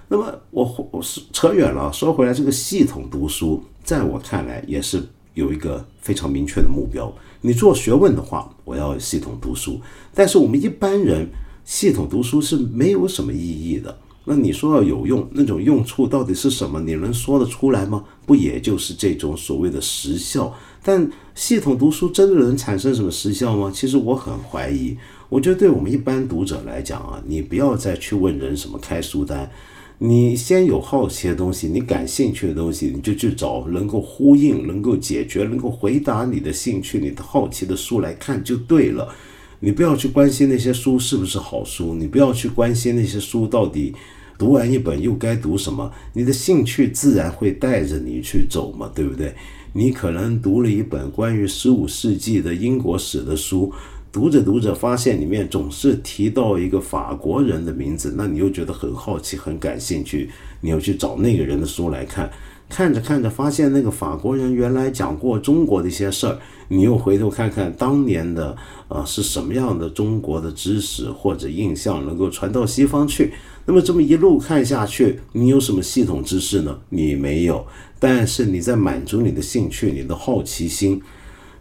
[0.09, 5.01] 那么我我是扯远了，说回来，这个系统读书，在我看来也是
[5.34, 7.09] 有一个非常明确的目标。
[7.39, 9.80] 你做学问的话，我要系统读书，
[10.13, 11.26] 但是我们一般人
[11.63, 13.97] 系统读书是没有什么意义的。
[14.26, 16.82] 那你说要有用，那种用处到底是什么？
[16.82, 18.03] 你能说得出来吗？
[18.26, 20.53] 不也就是这种所谓的实效？
[20.88, 23.69] 但系统读书真的能产生什么实效吗？
[23.75, 24.95] 其实我很怀疑。
[25.27, 29.51] 我觉得对我们一般读者来讲啊，你不要再去问人什么开书单。
[29.97, 39.13] 你先有好奇的东西，你感兴趣的东西，你就去找能够呼应、能够解决、能够回答你的兴趣、你的好奇的书来看就对了。
[39.59, 43.93] 你不要去关心那些书是不是好书，你不要去关心那些书到底
[44.38, 45.91] 读完一本又该读什么。
[46.13, 49.35] 你的兴趣自然会带着你去走嘛，对不对？
[49.74, 53.72] 你可能读了一本关于十五世纪的英国史的书。
[54.09, 62.32] 读着读着，发现里面总是提到一个法国人的名字，那你又觉得很好奇、很感兴趣，你又去找那个人的书来看。
[62.70, 66.39] 看着看着，发现那个法国人原来讲过中国的一些事儿，
[66.70, 68.55] 你又回头看看当年的
[68.88, 73.34] 啊是什么样的中国的知识或者印象能够传到西方去。
[73.65, 76.80] 那么这么一路看下去，你有什么系统知识呢？
[76.89, 77.65] 你没有，
[77.99, 81.01] 但是你在满足你的兴趣、你的好奇心。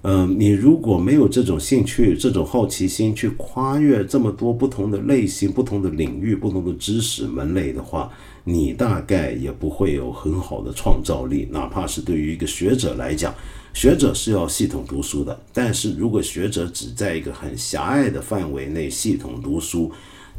[0.03, 8.09] 嗯，你如果没有这种兴趣、这种好奇心去跨越这么多不同的类型、不同的领域、不同的知识门类的话，
[8.45, 11.49] 你大概也不会有很好的创造力。
[11.51, 13.34] 哪怕是对于一个学者来讲，
[13.74, 19.91] 学者是要系统读书的，但是如果学者只在一个很狭隘的范围内系统读书，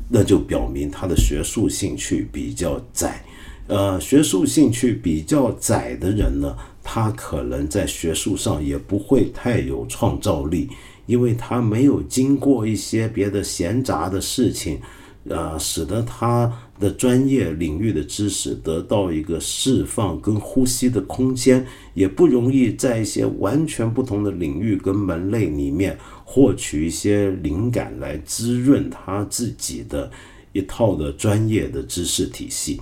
[0.07, 3.21] 那就表明他的学术兴趣比较窄。
[3.67, 6.55] 呃，学术兴趣比较窄的人呢？
[6.81, 10.69] 他可能在学术上也不会太有创造力，
[11.05, 14.79] 因为他没有经过一些别的闲杂的事情，
[15.27, 16.49] 呃，使得他
[16.79, 30.09] 的专业领域的知识得到一个释放跟呼吸的空间，也不容易在一些完全不同的领域跟门类里面获取一些灵感来滋润他自己的
[30.53, 32.79] 一套的专业的知识体系。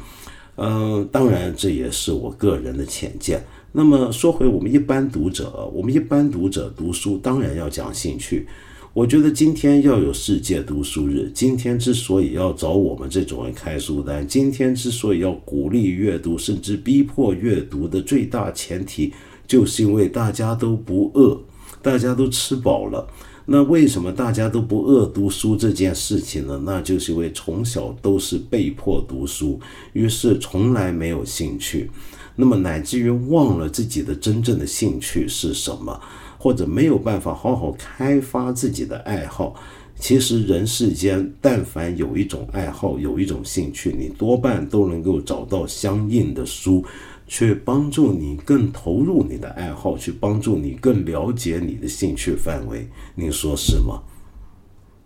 [0.58, 3.43] 嗯，当然这也是我个人的浅见。
[3.72, 8.47] 那么说回我们一般读者，我们一般读者读书当然要讲兴趣。
[8.93, 19.12] 我觉得今天要有世界读书日，今天之所以要找我们这种人开书单，今天之所以要鼓励阅读，甚至逼迫阅读的最大前提，
[19.45, 21.38] 就是因为大家都不饿，
[21.82, 23.06] 大家都吃饱了。
[23.48, 26.60] 那为什么大家都不饿读书这件事情呢？
[26.66, 29.60] 那就是因为从小都是被迫读书，
[29.93, 31.89] 于是从来没有兴趣。
[32.36, 36.02] 那么乃至于忘了自己的真正的兴趣是什么，
[36.38, 39.56] 或者没有办法好好开发自己的爱好。
[39.98, 46.84] 其实人世间，但凡有一种爱好，有一种兴趣，你多半都能够找到相应的书，
[47.28, 52.88] 去帮助你更投入你的爱好，去帮助你更了解你的兴趣范围。
[53.16, 54.02] 您说是吗？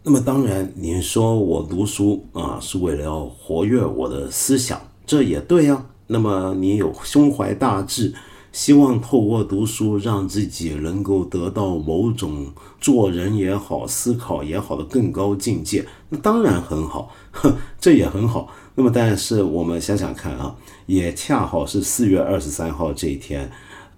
[0.04, 5.86] 那么当然，您说我读书啊，是为了要活跃我的思想，这也对呀。
[6.08, 8.14] 那么你有胸怀大志，
[8.52, 12.48] 希望透过读书让自己能够得到某种
[12.82, 18.52] 做人也好、思考也好的更高境界，那当然很好，哼， 这也很好。
[18.74, 20.56] 那么，但是我们想想看啊，
[20.90, 23.48] 也恰好是四月二十三号这一天，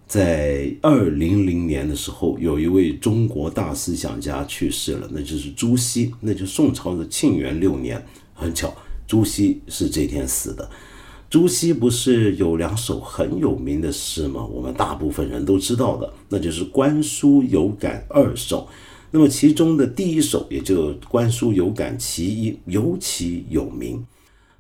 [0.05, 8.05] 在二零零年的时候，有一位中国大思想家去世了，那就是朱熹，那就宋朝的庆元六年。
[8.33, 8.75] 很巧，
[9.07, 10.69] 朱熹是这天死的。
[11.29, 14.45] 朱熹不是有两首很有名的诗吗？
[14.45, 18.67] 我们大部分人都知道的，那就是《观书有感》二首。
[19.11, 24.05] 那么其中的第一首，也就《观书有感》其一，尤其有名。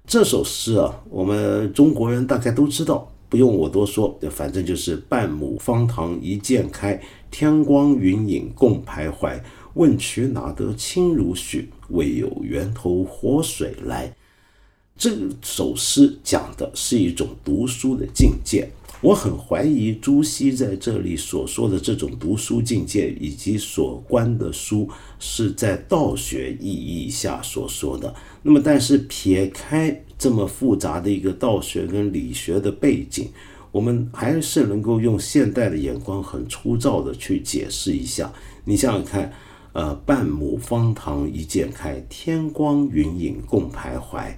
[0.07, 9.39] 这首诗啊，我们中国人大概都知道，不用我多说，反正就是“半亩方塘一鉴开，天光云影共徘徊。
[9.75, 11.69] 问渠哪得清如许？
[11.89, 14.13] 为有源头活水来。”
[14.97, 18.69] 这首诗讲的是一种读书的境界，
[19.01, 24.87] 我很怀疑朱熹在这里所说的这种读书境界以及所观的书，
[25.19, 28.13] 是在道学意义下所说的。
[28.43, 33.29] 那么，但是撇开这么复杂的一个道学跟理学的背景，
[33.71, 38.31] 我们还是能够用现代的眼光，很粗糙的去解释一下。
[38.65, 39.33] 你想想看，
[39.73, 44.35] 呃，半亩方塘一鉴开，天光云影共徘徊，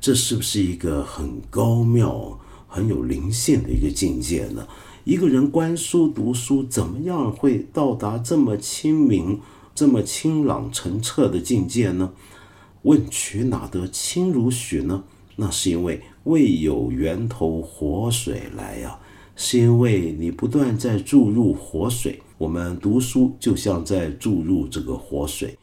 [0.00, 2.38] 这是不是一个很高妙？
[2.74, 4.66] 很有灵性的一个境界呢。
[5.04, 9.40] 一个人观书读书，怎么样会到达这么清明、
[9.72, 12.12] 这么清朗澄澈的境界呢？
[12.82, 15.04] 问渠哪得清如许呢？
[15.36, 18.98] 那是因为未有源头活水来呀，
[19.36, 22.20] 是因为你不断在注入活水。
[22.38, 25.56] 我们读书就像在注入这个活水，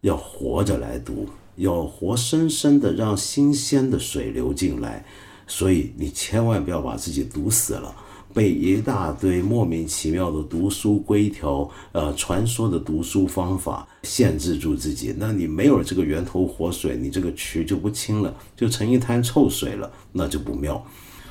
[0.00, 5.04] 要活着来读，要活生生的让新鲜的水流进来。
[5.46, 7.94] 所以你千万不要把自己堵死了，
[8.32, 15.14] 被一大堆莫名其妙的读书规条、呃传说的读书方法限制住自己。
[15.18, 20.84] 那你没有这个源头活水，你这个渠就不清了，就成一滩臭水了，那就不妙。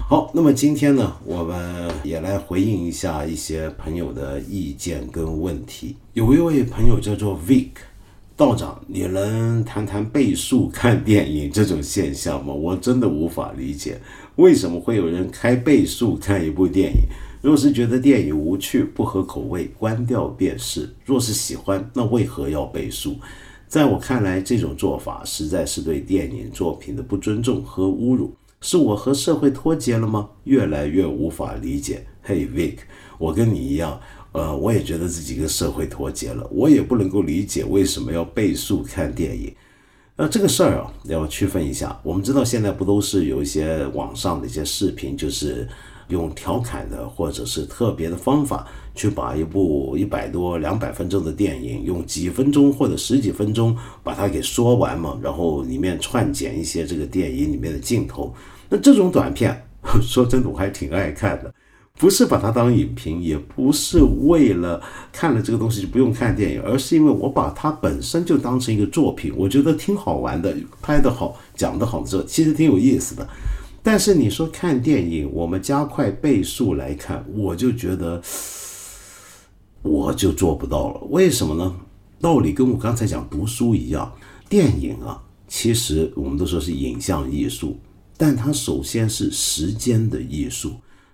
[0.09, 5.95] 好，那么今天呢，我们也来回应一下一些朋友的意见跟问题。
[6.13, 7.69] 有一位朋友叫做 Vic。
[8.43, 12.51] 道长，你能谈谈倍速看电影这种现象吗？
[12.53, 13.97] 我真的无法理解，
[14.35, 17.03] 为什么会有人开倍速看一部电影？
[17.41, 23.15] 若是觉得电影无趣、不合口味，关掉便是；若是喜欢，那为何要倍速？
[23.69, 28.35] 在我看来，这种做法实在是对电影作品的不尊重和侮辱。
[28.59, 30.29] 是我和社会脱节了吗？
[30.43, 32.05] 越来越无法理解。
[32.21, 32.75] 嘿，Vic，
[33.17, 33.99] 我跟你一样。
[34.33, 39.53] 呃，我也觉得自己跟社会脱节了，我也不能够理解为什么要倍速看电影。
[40.15, 41.99] 那这个事儿啊，要区分一下。
[42.03, 45.67] 我们知道现在不都是有一些网上的一些视频，就是
[46.09, 58.33] 用调侃的或者是特别的方法，去把一部一百多、两百分钟的电影，用几分钟或者十几分钟把它给说完嘛，然后里面串剪一些这个电影里面的镜头。
[58.69, 59.63] 那这种短片，
[60.01, 61.53] 说真的，我还挺爱看的。
[61.99, 64.81] 不是把它当影评，也不是为了
[65.11, 73.27] 看了这个东西就不用看电影，而是因为我把它本身就当成一个作品，我觉得挺好玩的，拍得好，讲得好，这其实挺有意思的。
[73.81, 78.21] 但是你说看电影，我们加快倍速来看，我就觉得
[79.81, 80.99] 我就做不到了。
[81.09, 81.75] 为什么呢？
[82.19, 84.11] 道理跟我刚才讲读书一样，
[84.49, 87.77] 电影啊，其实我们都说是影像艺术，
[88.17, 90.73] 但它首先是时间的艺术。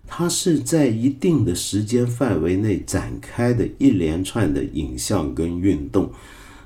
[0.09, 6.11] 它是在一定的时间范围内展开的一连串的影像跟运动，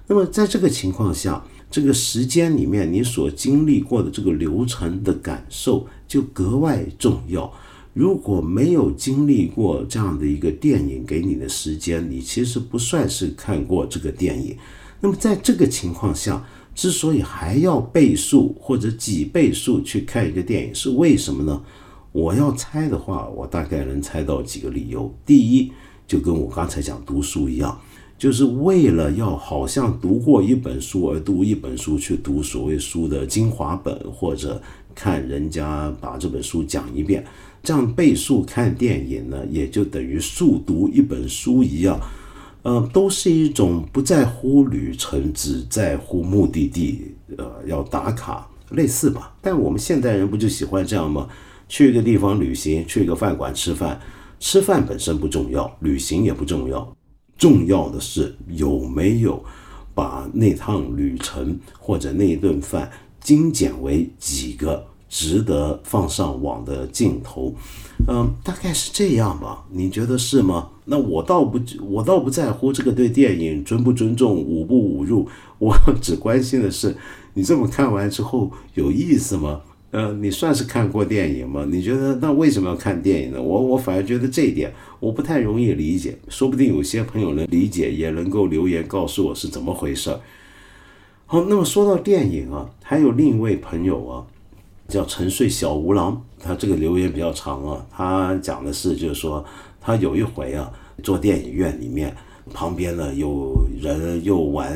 [0.07, 7.53] 那么在这个情况下，这个时间里面你所经历过的这个流程的感受就格外重要。
[7.93, 14.57] 如果没有经历过这样的一个电影给你的时间，你其实不算是看过这个电影。
[14.99, 21.61] 那么在这个情况下，之所以还要倍速或者几倍速去看一个电影，是为什么呢？
[22.13, 25.13] 我要猜的话，我大概能猜到几个理由。
[25.25, 25.73] 第一，
[26.07, 27.77] 就跟我刚才讲读书一样，
[28.19, 34.61] 就是为了要好像读过一本书而读一本书，去读所谓书的精华本，或者
[34.93, 37.25] 看人家把这本书讲一遍，
[37.63, 41.99] 这样倍速看电影呢，也就等于速读一本书一样。
[42.61, 47.01] 呃，都是一种不在乎旅程，只在乎目的地，
[47.37, 49.35] 呃，要打卡，类似吧。
[49.41, 51.27] 但我们现代人不就喜欢这样吗？
[51.67, 53.99] 去一个地方旅行，去一个饭馆吃饭，
[54.39, 56.95] 吃饭本身不重要，旅行也不重要，
[57.37, 59.43] 重要的是有没有
[59.95, 67.53] 把那趟旅程或者那一顿饭精简为几个值得放上网的镜头。
[68.07, 69.63] 嗯，大概是这样吧？
[69.71, 70.69] 你觉得是吗？
[70.85, 76.97] 那我倒不，我倒不在乎这个对电影尊不尊重、侮不侮辱，我只关心的是
[77.33, 79.61] 你这么看完之后有意思吗？
[79.93, 81.67] 呃，你算是看过电影吗？
[81.69, 83.39] 你觉得那为什么要看电影呢？
[83.39, 90.19] 我我反而觉得这一点我不太容易理解，说不定有些朋友能理解，也能够留言告诉我是怎么回事儿。
[91.27, 94.25] 好，那么说到电影啊，还有另一位朋友啊，
[94.87, 99.45] 叫沉睡小五郎，他这个留言比较长啊，他讲的是就是说
[99.79, 100.73] 他有一回啊，
[101.03, 102.11] 做电影院里面
[102.51, 104.75] 旁边呢有人又玩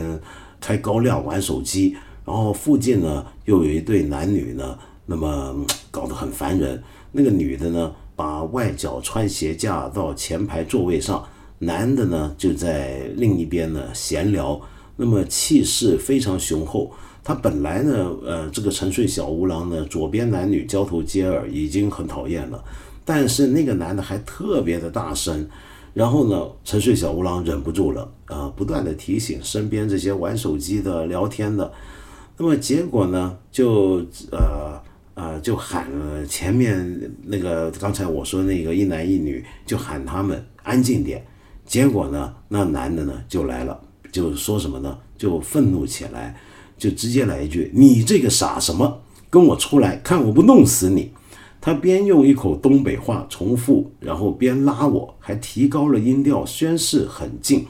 [0.61, 4.77] 开高亮玩手机，然后附近呢又有一对男女呢。
[5.07, 5.55] 那么
[5.89, 6.83] 搞得很烦人。
[7.11, 11.25] 那个女的呢，把外脚穿鞋架到前排座位上，
[11.57, 14.61] 男的呢就在另一边呢闲聊。
[14.95, 16.91] 那么气势非常雄厚。
[17.23, 22.63] 他本来呢，呃，这个沉睡小五郎呢，左边男女交头接耳已经很讨厌了。
[23.03, 25.47] 但是那个男的还特别的大声。
[25.93, 31.71] 然后呢，沉睡小五郎忍不住了，呃，不断的提醒身边这些玩手机的、聊天的。
[32.37, 34.79] 那么结果呢，就呃
[35.17, 41.25] 呃，就喊了前面那个刚才我说那个一男一女，就喊他们安静点。
[41.65, 43.79] 结果呢，那男的呢就来了，
[44.11, 44.95] 就说什么呢？
[45.17, 46.39] 就愤怒起来，
[46.77, 51.11] 就直接来一句：“你这个傻什么，跟我出来，看我不弄死你！”
[51.59, 57.65] 他边用一口东北话重复，然后边拉我，还提高了音调，宣誓很近。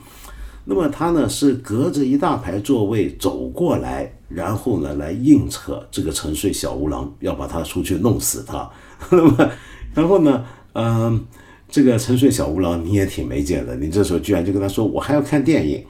[0.70, 8.70] 那么他呢是隔着一大排座位走过来，然后呢来硬扯这个沉睡小五郎，要把他出去弄死他。
[9.10, 9.52] 那么，
[9.94, 10.44] 然后呢，
[10.74, 11.26] 嗯，
[11.70, 15.82] 这个沉睡小五郎你也挺没劲的，你这时候居然就跟他说我还要看电影，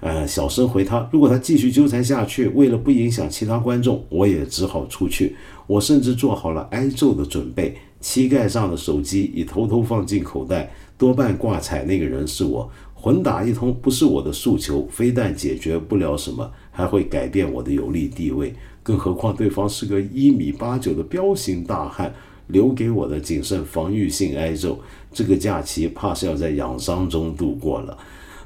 [0.00, 5.36] 呃，小声回他，如果他继续纠缠下去，为了不影响其他观众，我也只好出去。
[5.68, 12.68] 我甚至做好了挨揍的准备，膝盖上的手机已偷偷放进口袋，多半挂彩那个人是我。
[13.06, 18.52] 混打一通不是我的诉求，非但解决不了什么，还会改变我的有利地位。
[18.82, 22.12] 更何况对方是个一米八九的彪形大汉，
[22.48, 24.80] 留给我的仅剩防御性挨揍。
[25.12, 27.96] 这个假期怕是要在养伤中度过了。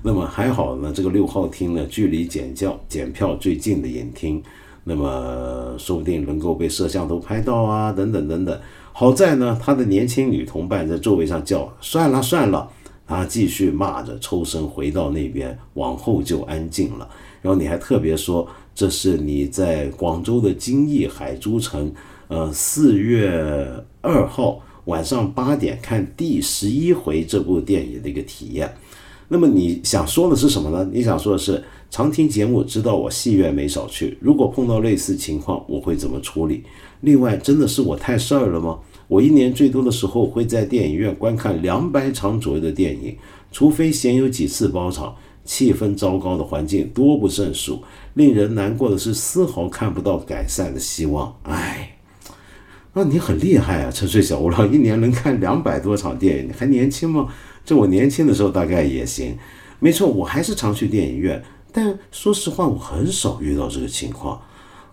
[0.03, 4.43] 那么还好呢，这个六号厅呢，距离检票检票最近的影厅，
[4.85, 8.61] 那么说不定能够被摄像头拍到啊，等等等等。
[8.93, 12.71] 好在呢，他的年轻女同伴在座位上叫：“算了算了。”
[13.11, 17.09] 他继续骂着，抽身回到那边，往后就安静了。
[17.43, 21.93] 然后你还特别说，这是你在广州的金逸海珠城，
[22.29, 23.67] 呃，四月
[24.01, 28.73] 二号晚上八点看第十一回这部电影的一个体验。
[29.27, 30.89] 那么你想说的是什么呢？
[30.93, 36.63] 你想说的是，常听节目，知道我戏院没少去，如果碰到类似情况，我会怎么处理？
[37.01, 38.79] 另外，真的是我太事儿了吗？
[39.11, 43.17] 我一年最多的时候会在电影院观看两百场左右的电影，
[43.51, 47.83] 除非鲜有几次包场，气氛糟糕的环境多不胜数。
[48.15, 51.37] 令人难过的是，丝毫看不到改善的希望。
[51.43, 51.97] 唉，
[52.93, 57.27] 那你很厉害啊，沉睡小五郎，一年能看两百多场电影，你还年轻吗？
[57.65, 59.37] 这我年轻的时候大概也行。
[59.81, 61.43] 没错，我还是常去电影院，
[61.73, 64.41] 但说实话，我很少遇到这个情况。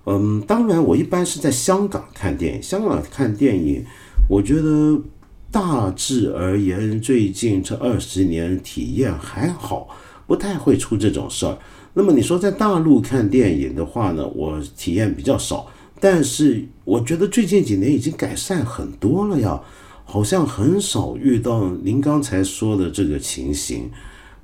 [0.05, 3.85] 嗯，当然，我一般是在香港看电影，香港看电影。
[4.29, 5.01] 我觉得
[5.49, 9.87] 大致而言，最近这二十年体验还好，
[10.27, 11.57] 不太会出这种事儿。
[11.93, 15.65] 那么你说在大陆看电影的话呢，我体验比较少，
[16.01, 19.61] 但是我觉得最近几年已经改善很多了呀，
[20.03, 23.89] 好像很少遇到您刚才说的这个情形。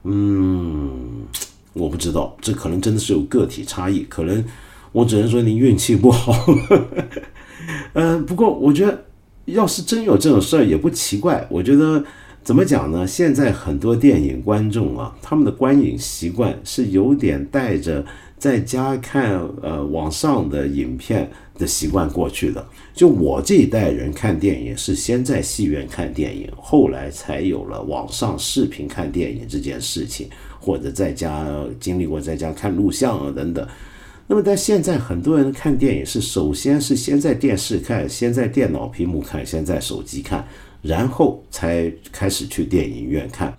[0.03, 1.25] 嗯，
[1.73, 4.43] 我不知道，这可能真的是有个体差异，可能
[4.93, 6.33] 我只能说您运气不好。
[7.93, 9.03] 嗯， 不过我觉得。
[9.45, 12.03] 要是真有这种事儿也不奇怪，我觉得
[12.43, 13.05] 怎么讲呢？
[13.05, 18.05] 现在很多电影观众啊，他们的观影习惯是有点带着
[18.37, 22.65] 在家看呃网上的影片的习惯过去的。
[22.93, 30.29] 就我这一代人看电影是先在戏院看电影，后来才有了网上视频看电影这件事情，
[30.59, 31.47] 或者在家
[31.79, 33.67] 经历过在家看录像啊等等。
[34.25, 40.47] 那么，但现在很多人看电影是首先是先在电视看，先在电脑屏幕看，先在手机看，
[40.81, 43.55] 然后才开始去电影院看。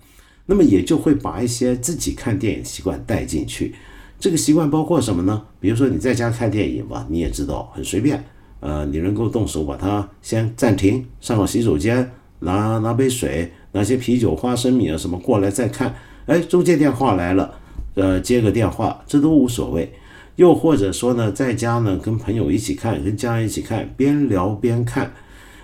[0.47, 3.73] 那么也就会把一些自己看电影习惯带进去。
[4.19, 5.43] 这个习惯包括什么呢？
[5.59, 8.23] 比如说你在家看电影吧，你也知道很随便，
[8.59, 15.93] 呃，你能够动手把它先暂停，上个洗手间，拿拿杯水，拿些啤酒、花生米啊什么过来再看。
[16.25, 17.53] 哎，中间电话来了，
[17.93, 19.91] 呃，接个电话，这都无所谓。
[20.35, 25.13] 又或者说呢，在家呢跟朋友一起看，跟家人一起看，边聊边看，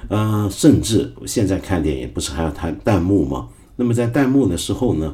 [0.09, 3.49] 嗯，甚至现在看电影不是还要弹弹幕吗？
[3.75, 5.13] 那么在弹幕的时候呢，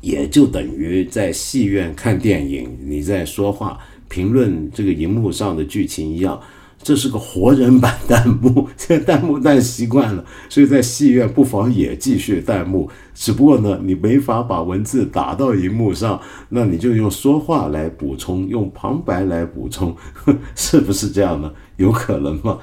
[0.00, 3.78] 也就等于在戏院看电影，你在说话
[4.08, 6.40] 评论这个荧幕上的剧情一样。
[6.82, 12.88] 这是个活人版弹幕， 现在弹幕弹习惯了，所以在戏院不妨也继续弹幕。
[13.14, 16.20] 只不过呢，你没法把文字打到荧幕上，
[16.50, 19.94] 那你就用说话来补充，用旁白来补充，
[20.54, 21.52] 是不是这样呢？
[21.76, 22.58] 有可能吗？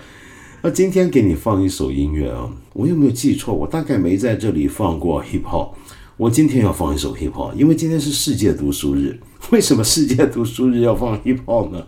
[0.61, 3.53] 那今天给你放一首音乐啊，我有没有记错？
[3.53, 5.73] 我大概没在这里放过 hip hop。
[6.17, 9.19] 我今天要放一首 hip hop，因为今天是世界读书日。
[9.51, 11.85] 为什么世界读书日要放 hip hop 呢？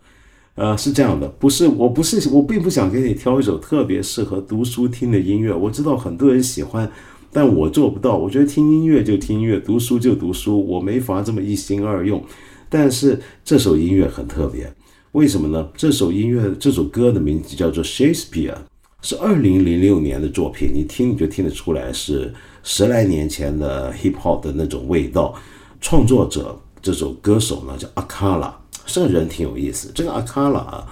[0.58, 5.54] 呃，是这样的，不是，我不是，我并不想给你挑一首特别适合读书听的音乐。
[5.54, 6.92] 我知道很多人喜欢，
[7.32, 8.18] 但我做不到。
[8.18, 12.24] 我觉得听音乐就听音乐，读书就读书，我没法这么一心二用。
[12.70, 14.74] 但是这首音乐很特别，
[15.12, 15.70] 为什么呢？
[15.78, 18.56] 这首音乐，这首歌的名字叫做 Shakespeare，
[19.04, 22.34] 是二零零六年的作品，你听你就听得出来是
[22.64, 25.36] 十来年前的 hip hop 的那种味道。
[25.80, 29.92] 创作者这首歌手呢叫阿卡拉，这个人挺有意思。
[29.94, 30.88] 这个阿卡拉啊，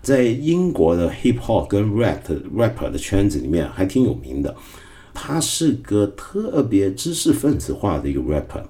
[0.00, 2.20] 在英国的 hip hop 跟 rap
[2.56, 4.56] rapper 的圈子里面还挺有名的。
[5.12, 8.62] 他是个特别知识分子化的一个 rapper，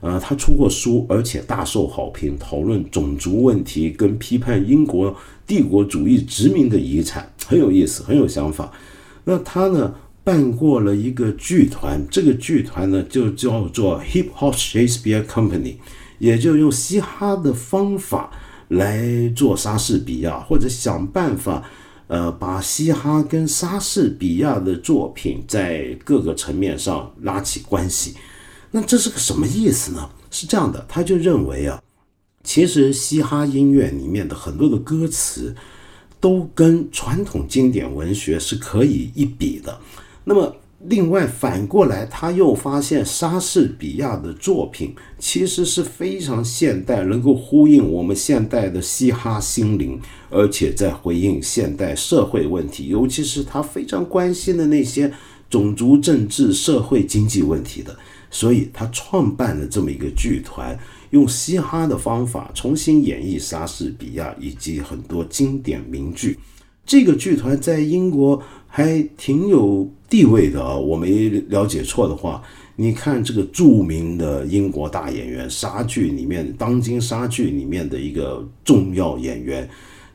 [0.00, 5.14] 呃，他出过书，而且大受好评，讨论种族问题跟批判英国
[5.46, 8.72] 帝国主义殖民的遗产，很有意思，很有想法。
[9.24, 15.74] 那他呢办过了一个剧团，这个剧团呢就叫做 Hip Hop Shakespeare Company，
[16.18, 18.30] 也就用嘻哈的方法
[18.68, 21.64] 来做莎士比亚，或者想办法。
[22.10, 28.14] 呃，把嘻哈跟莎士比亚的作品在各个层面上拉起关系，
[28.70, 30.08] 那这是个什么意思呢？
[30.30, 31.82] 是这样的，他就认为啊，
[32.42, 35.54] 其实嘻哈音乐里面的很多的歌词
[36.18, 39.78] 都跟传统经典文学是可以一比的，
[40.24, 40.56] 那么。
[40.86, 50.00] 另外，反过来，他又发现莎士比亚的作品其实是非常现代，能够呼应我们现代的嘻哈心灵，
[50.30, 55.12] 而且在回应现代社会问题，尤其是他非常关心的那些
[55.50, 57.96] 种族、政治、社会、经济问题的。
[58.30, 60.78] 所以，他创办了这么一个剧团，
[61.10, 66.38] 用嘻哈的方法重新演绎莎士比亚以及很多经典名句。
[66.88, 69.88] 这个剧团在英国还挺有。
[70.10, 72.42] 地位的啊，我没了解错的话，
[72.76, 79.68] 你看这个著名的英国大演员，莎剧里面当今莎剧里面的一个重要演员，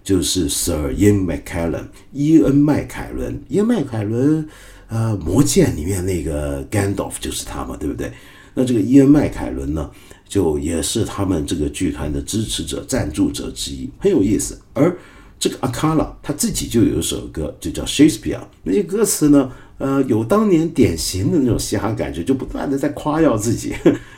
[0.03, 3.39] 就是 Sir Ian McKellen，伊恩麦凯伦。
[3.47, 4.49] 伊恩麦凯伦，
[4.87, 8.11] 呃，魔剑里面那个 Gandalf 就是他嘛，对不对？
[8.55, 9.91] 那这个伊恩麦凯伦呢，
[10.27, 14.59] 就也是他们这个剧团的支持者、赞助者之一，很有意思。
[14.73, 14.97] 而
[15.43, 19.51] 这个阿卡拉他自己就有一首歌，就叫 Shakespeare，那些歌词呢？
[19.77, 23.73] 呃，有当年典型的那种嘻哈感觉，就不断的在夸耀自己，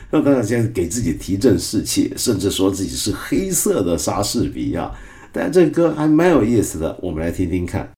[0.08, 4.88] 让大家先给自己提振士气，甚至说自己是黑色的莎士比亚。
[5.32, 7.95] 但这歌还蛮有意思的，我们来听听看。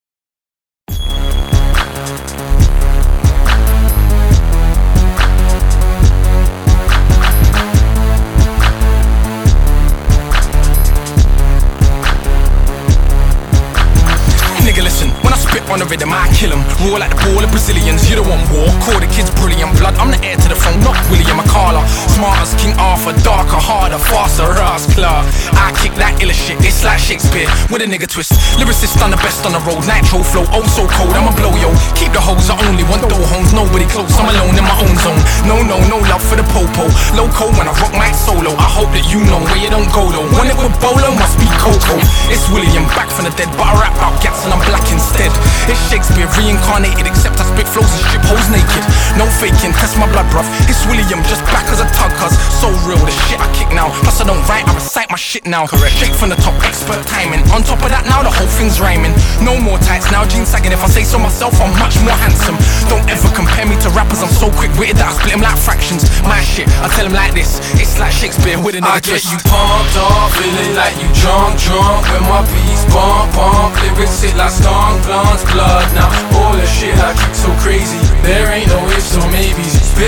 [15.78, 16.62] On the rhythm, I kill them.
[16.82, 18.66] Raw like the ball of Brazilians, you don't want war.
[18.82, 21.86] Call the kids brilliant blood, I'm the heir to the throne, not William McCarla.
[22.10, 25.22] Smart as King Arthur, darker, harder, faster, Ras Clark.
[25.54, 28.34] I kick that illa shit, it's like Shakespeare with a nigga twist.
[28.58, 31.70] Lyricist on the best on the road, nitro flow, oh so cold, I'ma blow yo.
[31.94, 34.94] Keep the hoes, I only want door homes, nobody close, I'm alone in my own
[34.98, 35.20] zone.
[35.46, 36.90] No, no, no love for the popo.
[37.14, 40.10] Loco when I rock my solo, I hope that you know where you don't go
[40.10, 40.26] though.
[40.34, 42.02] When it with Bolo, must be Coco.
[42.32, 45.30] It's William, back from the dead, but I rap about gats and I'm black instead.
[45.68, 48.84] It's Shakespeare reincarnated, except I spit flows and strip hoes naked.
[49.20, 50.48] No faking, test my blood, bruv.
[50.64, 53.92] It's William, just back as a tug, cuz so real, the shit I kick now.
[54.00, 55.68] Plus, I don't write, I recite my shit now.
[55.68, 55.92] Correct.
[55.96, 57.44] Straight from the top, expert timing.
[57.52, 59.12] On top of that, now the whole thing's rhyming.
[59.44, 60.72] No more tights, now jeans sagging.
[60.72, 62.56] If I say so myself, I'm much more handsome.
[62.88, 65.60] Don't ever compare me to rappers, I'm so quick witted that I split them like
[65.60, 66.08] fractions.
[66.24, 67.60] My shit, I tell them like this.
[67.76, 71.60] It's like Shakespeare with a nigga I get you pumped up, feeling like you drunk,
[71.60, 72.08] drunk.
[72.08, 73.76] When my beats bump, bump.
[73.84, 76.10] Lyrics hit like skunk, plants, blood now.
[76.38, 77.98] All the shit I keep so crazy.
[78.22, 78.97] There ain't no.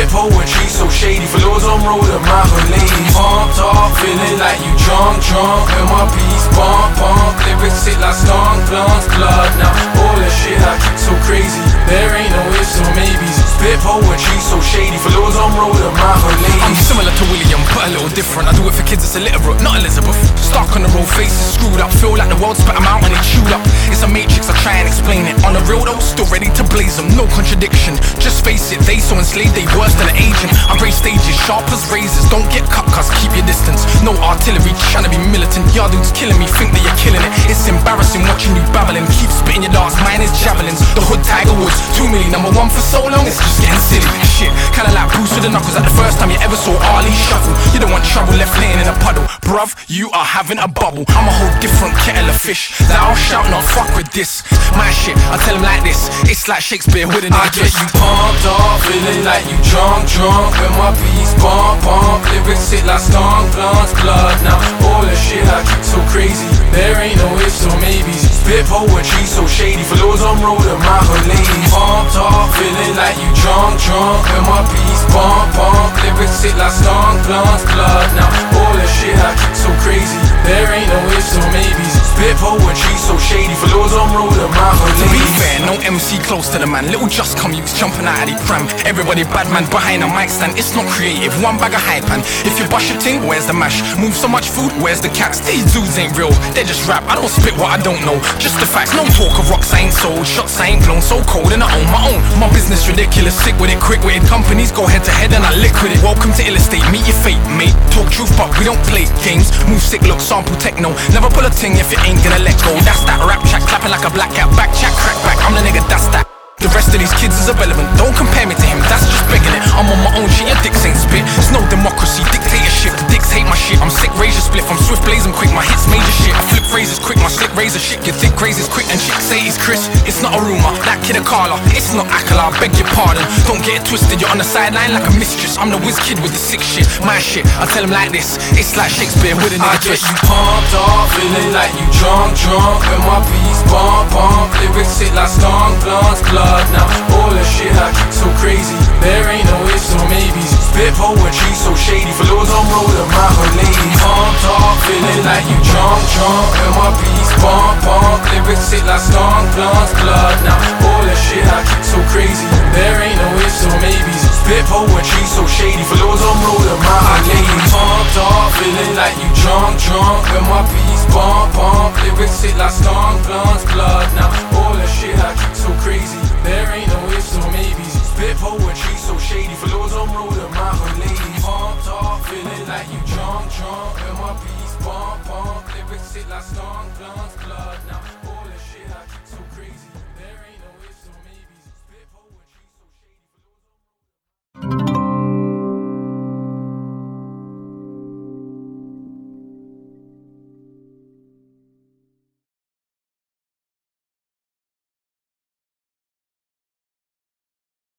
[0.01, 1.29] Spit poetry so shady.
[1.29, 2.41] Flows on road of my
[2.73, 3.13] ladies.
[3.13, 5.69] Pumped up, feeling like you drunk, drunk.
[5.77, 7.37] When my beats bump, bump.
[7.45, 9.69] Lyrics hit like skunk, plants, blood now.
[10.01, 11.61] All the shit I keep so crazy.
[11.85, 13.45] There ain't no ifs or maybes.
[13.45, 14.97] Spit poetry so shady.
[15.05, 16.65] Flows on road of my ladies.
[16.65, 18.49] I'm similar to William, but a little different.
[18.49, 20.17] I do it for kids, it's illiterate, not Elizabeth.
[20.41, 21.93] Stuck on the road, faces screwed up.
[22.01, 23.61] Feel like the world spat them out and it chewed up.
[23.93, 25.37] It's a matrix, I try and explain it.
[25.45, 28.01] On the real though, still ready to blaze them, no contradiction.
[28.17, 30.51] Just face it, they so enslaved, they worse than an agent.
[30.71, 33.83] I raise stages, sharp as razors, don't get cut, cuz keep your distance.
[34.03, 35.67] No artillery, trying to be militant.
[35.75, 37.33] Y'all dudes killing me, think that you're killing it.
[37.51, 39.07] It's embarrassing watching you babbling.
[39.19, 40.81] Keep spitting your darts, mine is javelins.
[40.95, 44.11] The hood Tiger Woods, two million, number one for so long, it's just getting silly.
[44.27, 47.13] Shit, kinda like Bruce with the knuckles at the first time you ever saw Ali
[47.13, 47.55] shuffle.
[47.75, 49.27] You don't want trouble left laying in a puddle.
[49.43, 51.05] Bruv, you are having a bubble.
[51.11, 52.73] I'm a whole different kettle of fish.
[52.91, 54.43] I'll shout, not fuck with this.
[54.77, 56.09] My shit, I tell him like this.
[56.31, 57.41] It's like Shakespeare with a nigga.
[57.41, 60.09] I get you pumped up, feeling like you drunk, drunk.
[60.09, 62.21] drunk With my beats bump, bump.
[62.33, 64.37] Lyrics hit like skunk, plants, blood.
[64.45, 66.49] Now all the shit I keep so crazy.
[66.73, 68.29] There ain't no ifs or maybes.
[68.29, 69.83] Spit poetry so shady.
[69.85, 71.71] For those on road of my ladies.
[71.73, 74.21] Pumped up, feeling like you drunk, drunk.
[74.33, 75.91] When my beats bump, bump.
[76.05, 78.09] Lyrics hit like skunk, plants, blood.
[78.17, 78.29] Now
[78.61, 80.21] all the shit I keep so crazy.
[80.45, 81.95] There ain't no ifs or maybes.
[82.13, 83.55] Spit poetry so shady.
[83.57, 85.01] For those on road of my ladies.
[85.01, 86.91] To be fair, no MC close to the man.
[86.93, 88.69] Little just come youths jumping out of the pram.
[88.85, 90.59] Everybody bad man behind a mic stand.
[90.59, 91.33] It's not creative.
[91.43, 93.81] One bag of hype and if you bust your ting, where's the mash?
[93.97, 95.41] Move so much food, where's the cats?
[95.41, 96.35] These dudes ain't real.
[96.53, 97.07] They just rap.
[97.07, 98.19] I don't spit what I don't know.
[98.43, 98.93] Just the facts.
[98.93, 100.27] No talk of rocks I ain't sold.
[100.27, 101.01] Shots I ain't blown.
[101.01, 102.21] So cold and I own my own.
[102.43, 103.39] My business ridiculous.
[103.39, 103.81] Sick with it.
[103.81, 106.03] Quick witted companies go head to head and I with it.
[106.03, 106.85] Welcome to Illustrate.
[106.91, 107.75] Meet your fate, mate.
[107.95, 109.51] Talk truth, but we don't play games.
[109.69, 110.91] Move sick, look, sample techno.
[111.13, 112.73] Never pull a ting if you ain't gonna let go.
[112.85, 114.49] That's that rap chat, clapping like a black cat.
[114.57, 115.39] Back chat, crack back.
[115.45, 116.30] I'm the nigga, that's that.
[116.61, 117.89] The rest of these kids is irrelevant.
[117.97, 119.65] Don't compare me to him, that's just begging it.
[119.73, 121.25] I'm on my own shit, your dicks ain't spit.
[121.41, 122.93] It's no democracy, dictatorship.
[123.01, 123.81] The dicks hate my shit.
[123.81, 124.69] I'm sick, razor split.
[124.69, 125.49] I'm swift, blazing quick.
[125.57, 126.37] My hits major shit.
[126.37, 127.17] I flip phrases quick.
[127.25, 128.05] My slick razor shit.
[128.05, 129.17] Your thick razors quick and shit.
[129.25, 129.89] Say he's Chris.
[130.05, 130.69] It's not a rumor.
[130.85, 131.57] That kid a Carla.
[131.73, 132.53] It's not Akala.
[132.53, 133.25] I beg your pardon.
[133.49, 134.21] Don't get it twisted.
[134.21, 135.57] You're on the sideline like a mistress.
[135.57, 136.85] I'm the whiz kid with the sick shit.
[137.01, 137.49] My shit.
[137.57, 138.37] I tell him like this.
[138.53, 140.05] It's like Shakespeare with a nigga I twist.
[140.05, 145.15] you pumped up, feeling like you drunk, drunk When my beats bump, bump Lyrics hit
[145.17, 146.91] like skunk, blunts, blood Now.
[147.15, 148.75] All the shit I keep so crazy.
[148.99, 150.51] There ain't no ifs or maybes.
[150.51, 152.11] Spit poetry so shady.
[152.11, 156.49] For those on road and my whole lady Pumped up, feeling like you drunk, drunk.
[156.59, 160.59] When my beats bump, bump Lyrics hit like skunk, blunts, blood Now.
[160.91, 162.47] All the shit I keep so crazy.
[162.75, 164.23] There ain't no ifs or maybes.
[164.43, 165.87] Spit poetry so shady.
[165.87, 170.27] For those on road and my whole lady Pumped up, feeling like you drunk, drunk.
[170.35, 174.35] When my beats bump, bump Lyrics hit like skunk, blunts, blood Now.
[174.59, 177.93] All the shit I keep so crazy There ain't no ifs or maybes.
[178.11, 179.55] Spit poetry so shady.
[179.55, 184.00] Those on road and my lady Pumped up, feeling like you drunk, drunk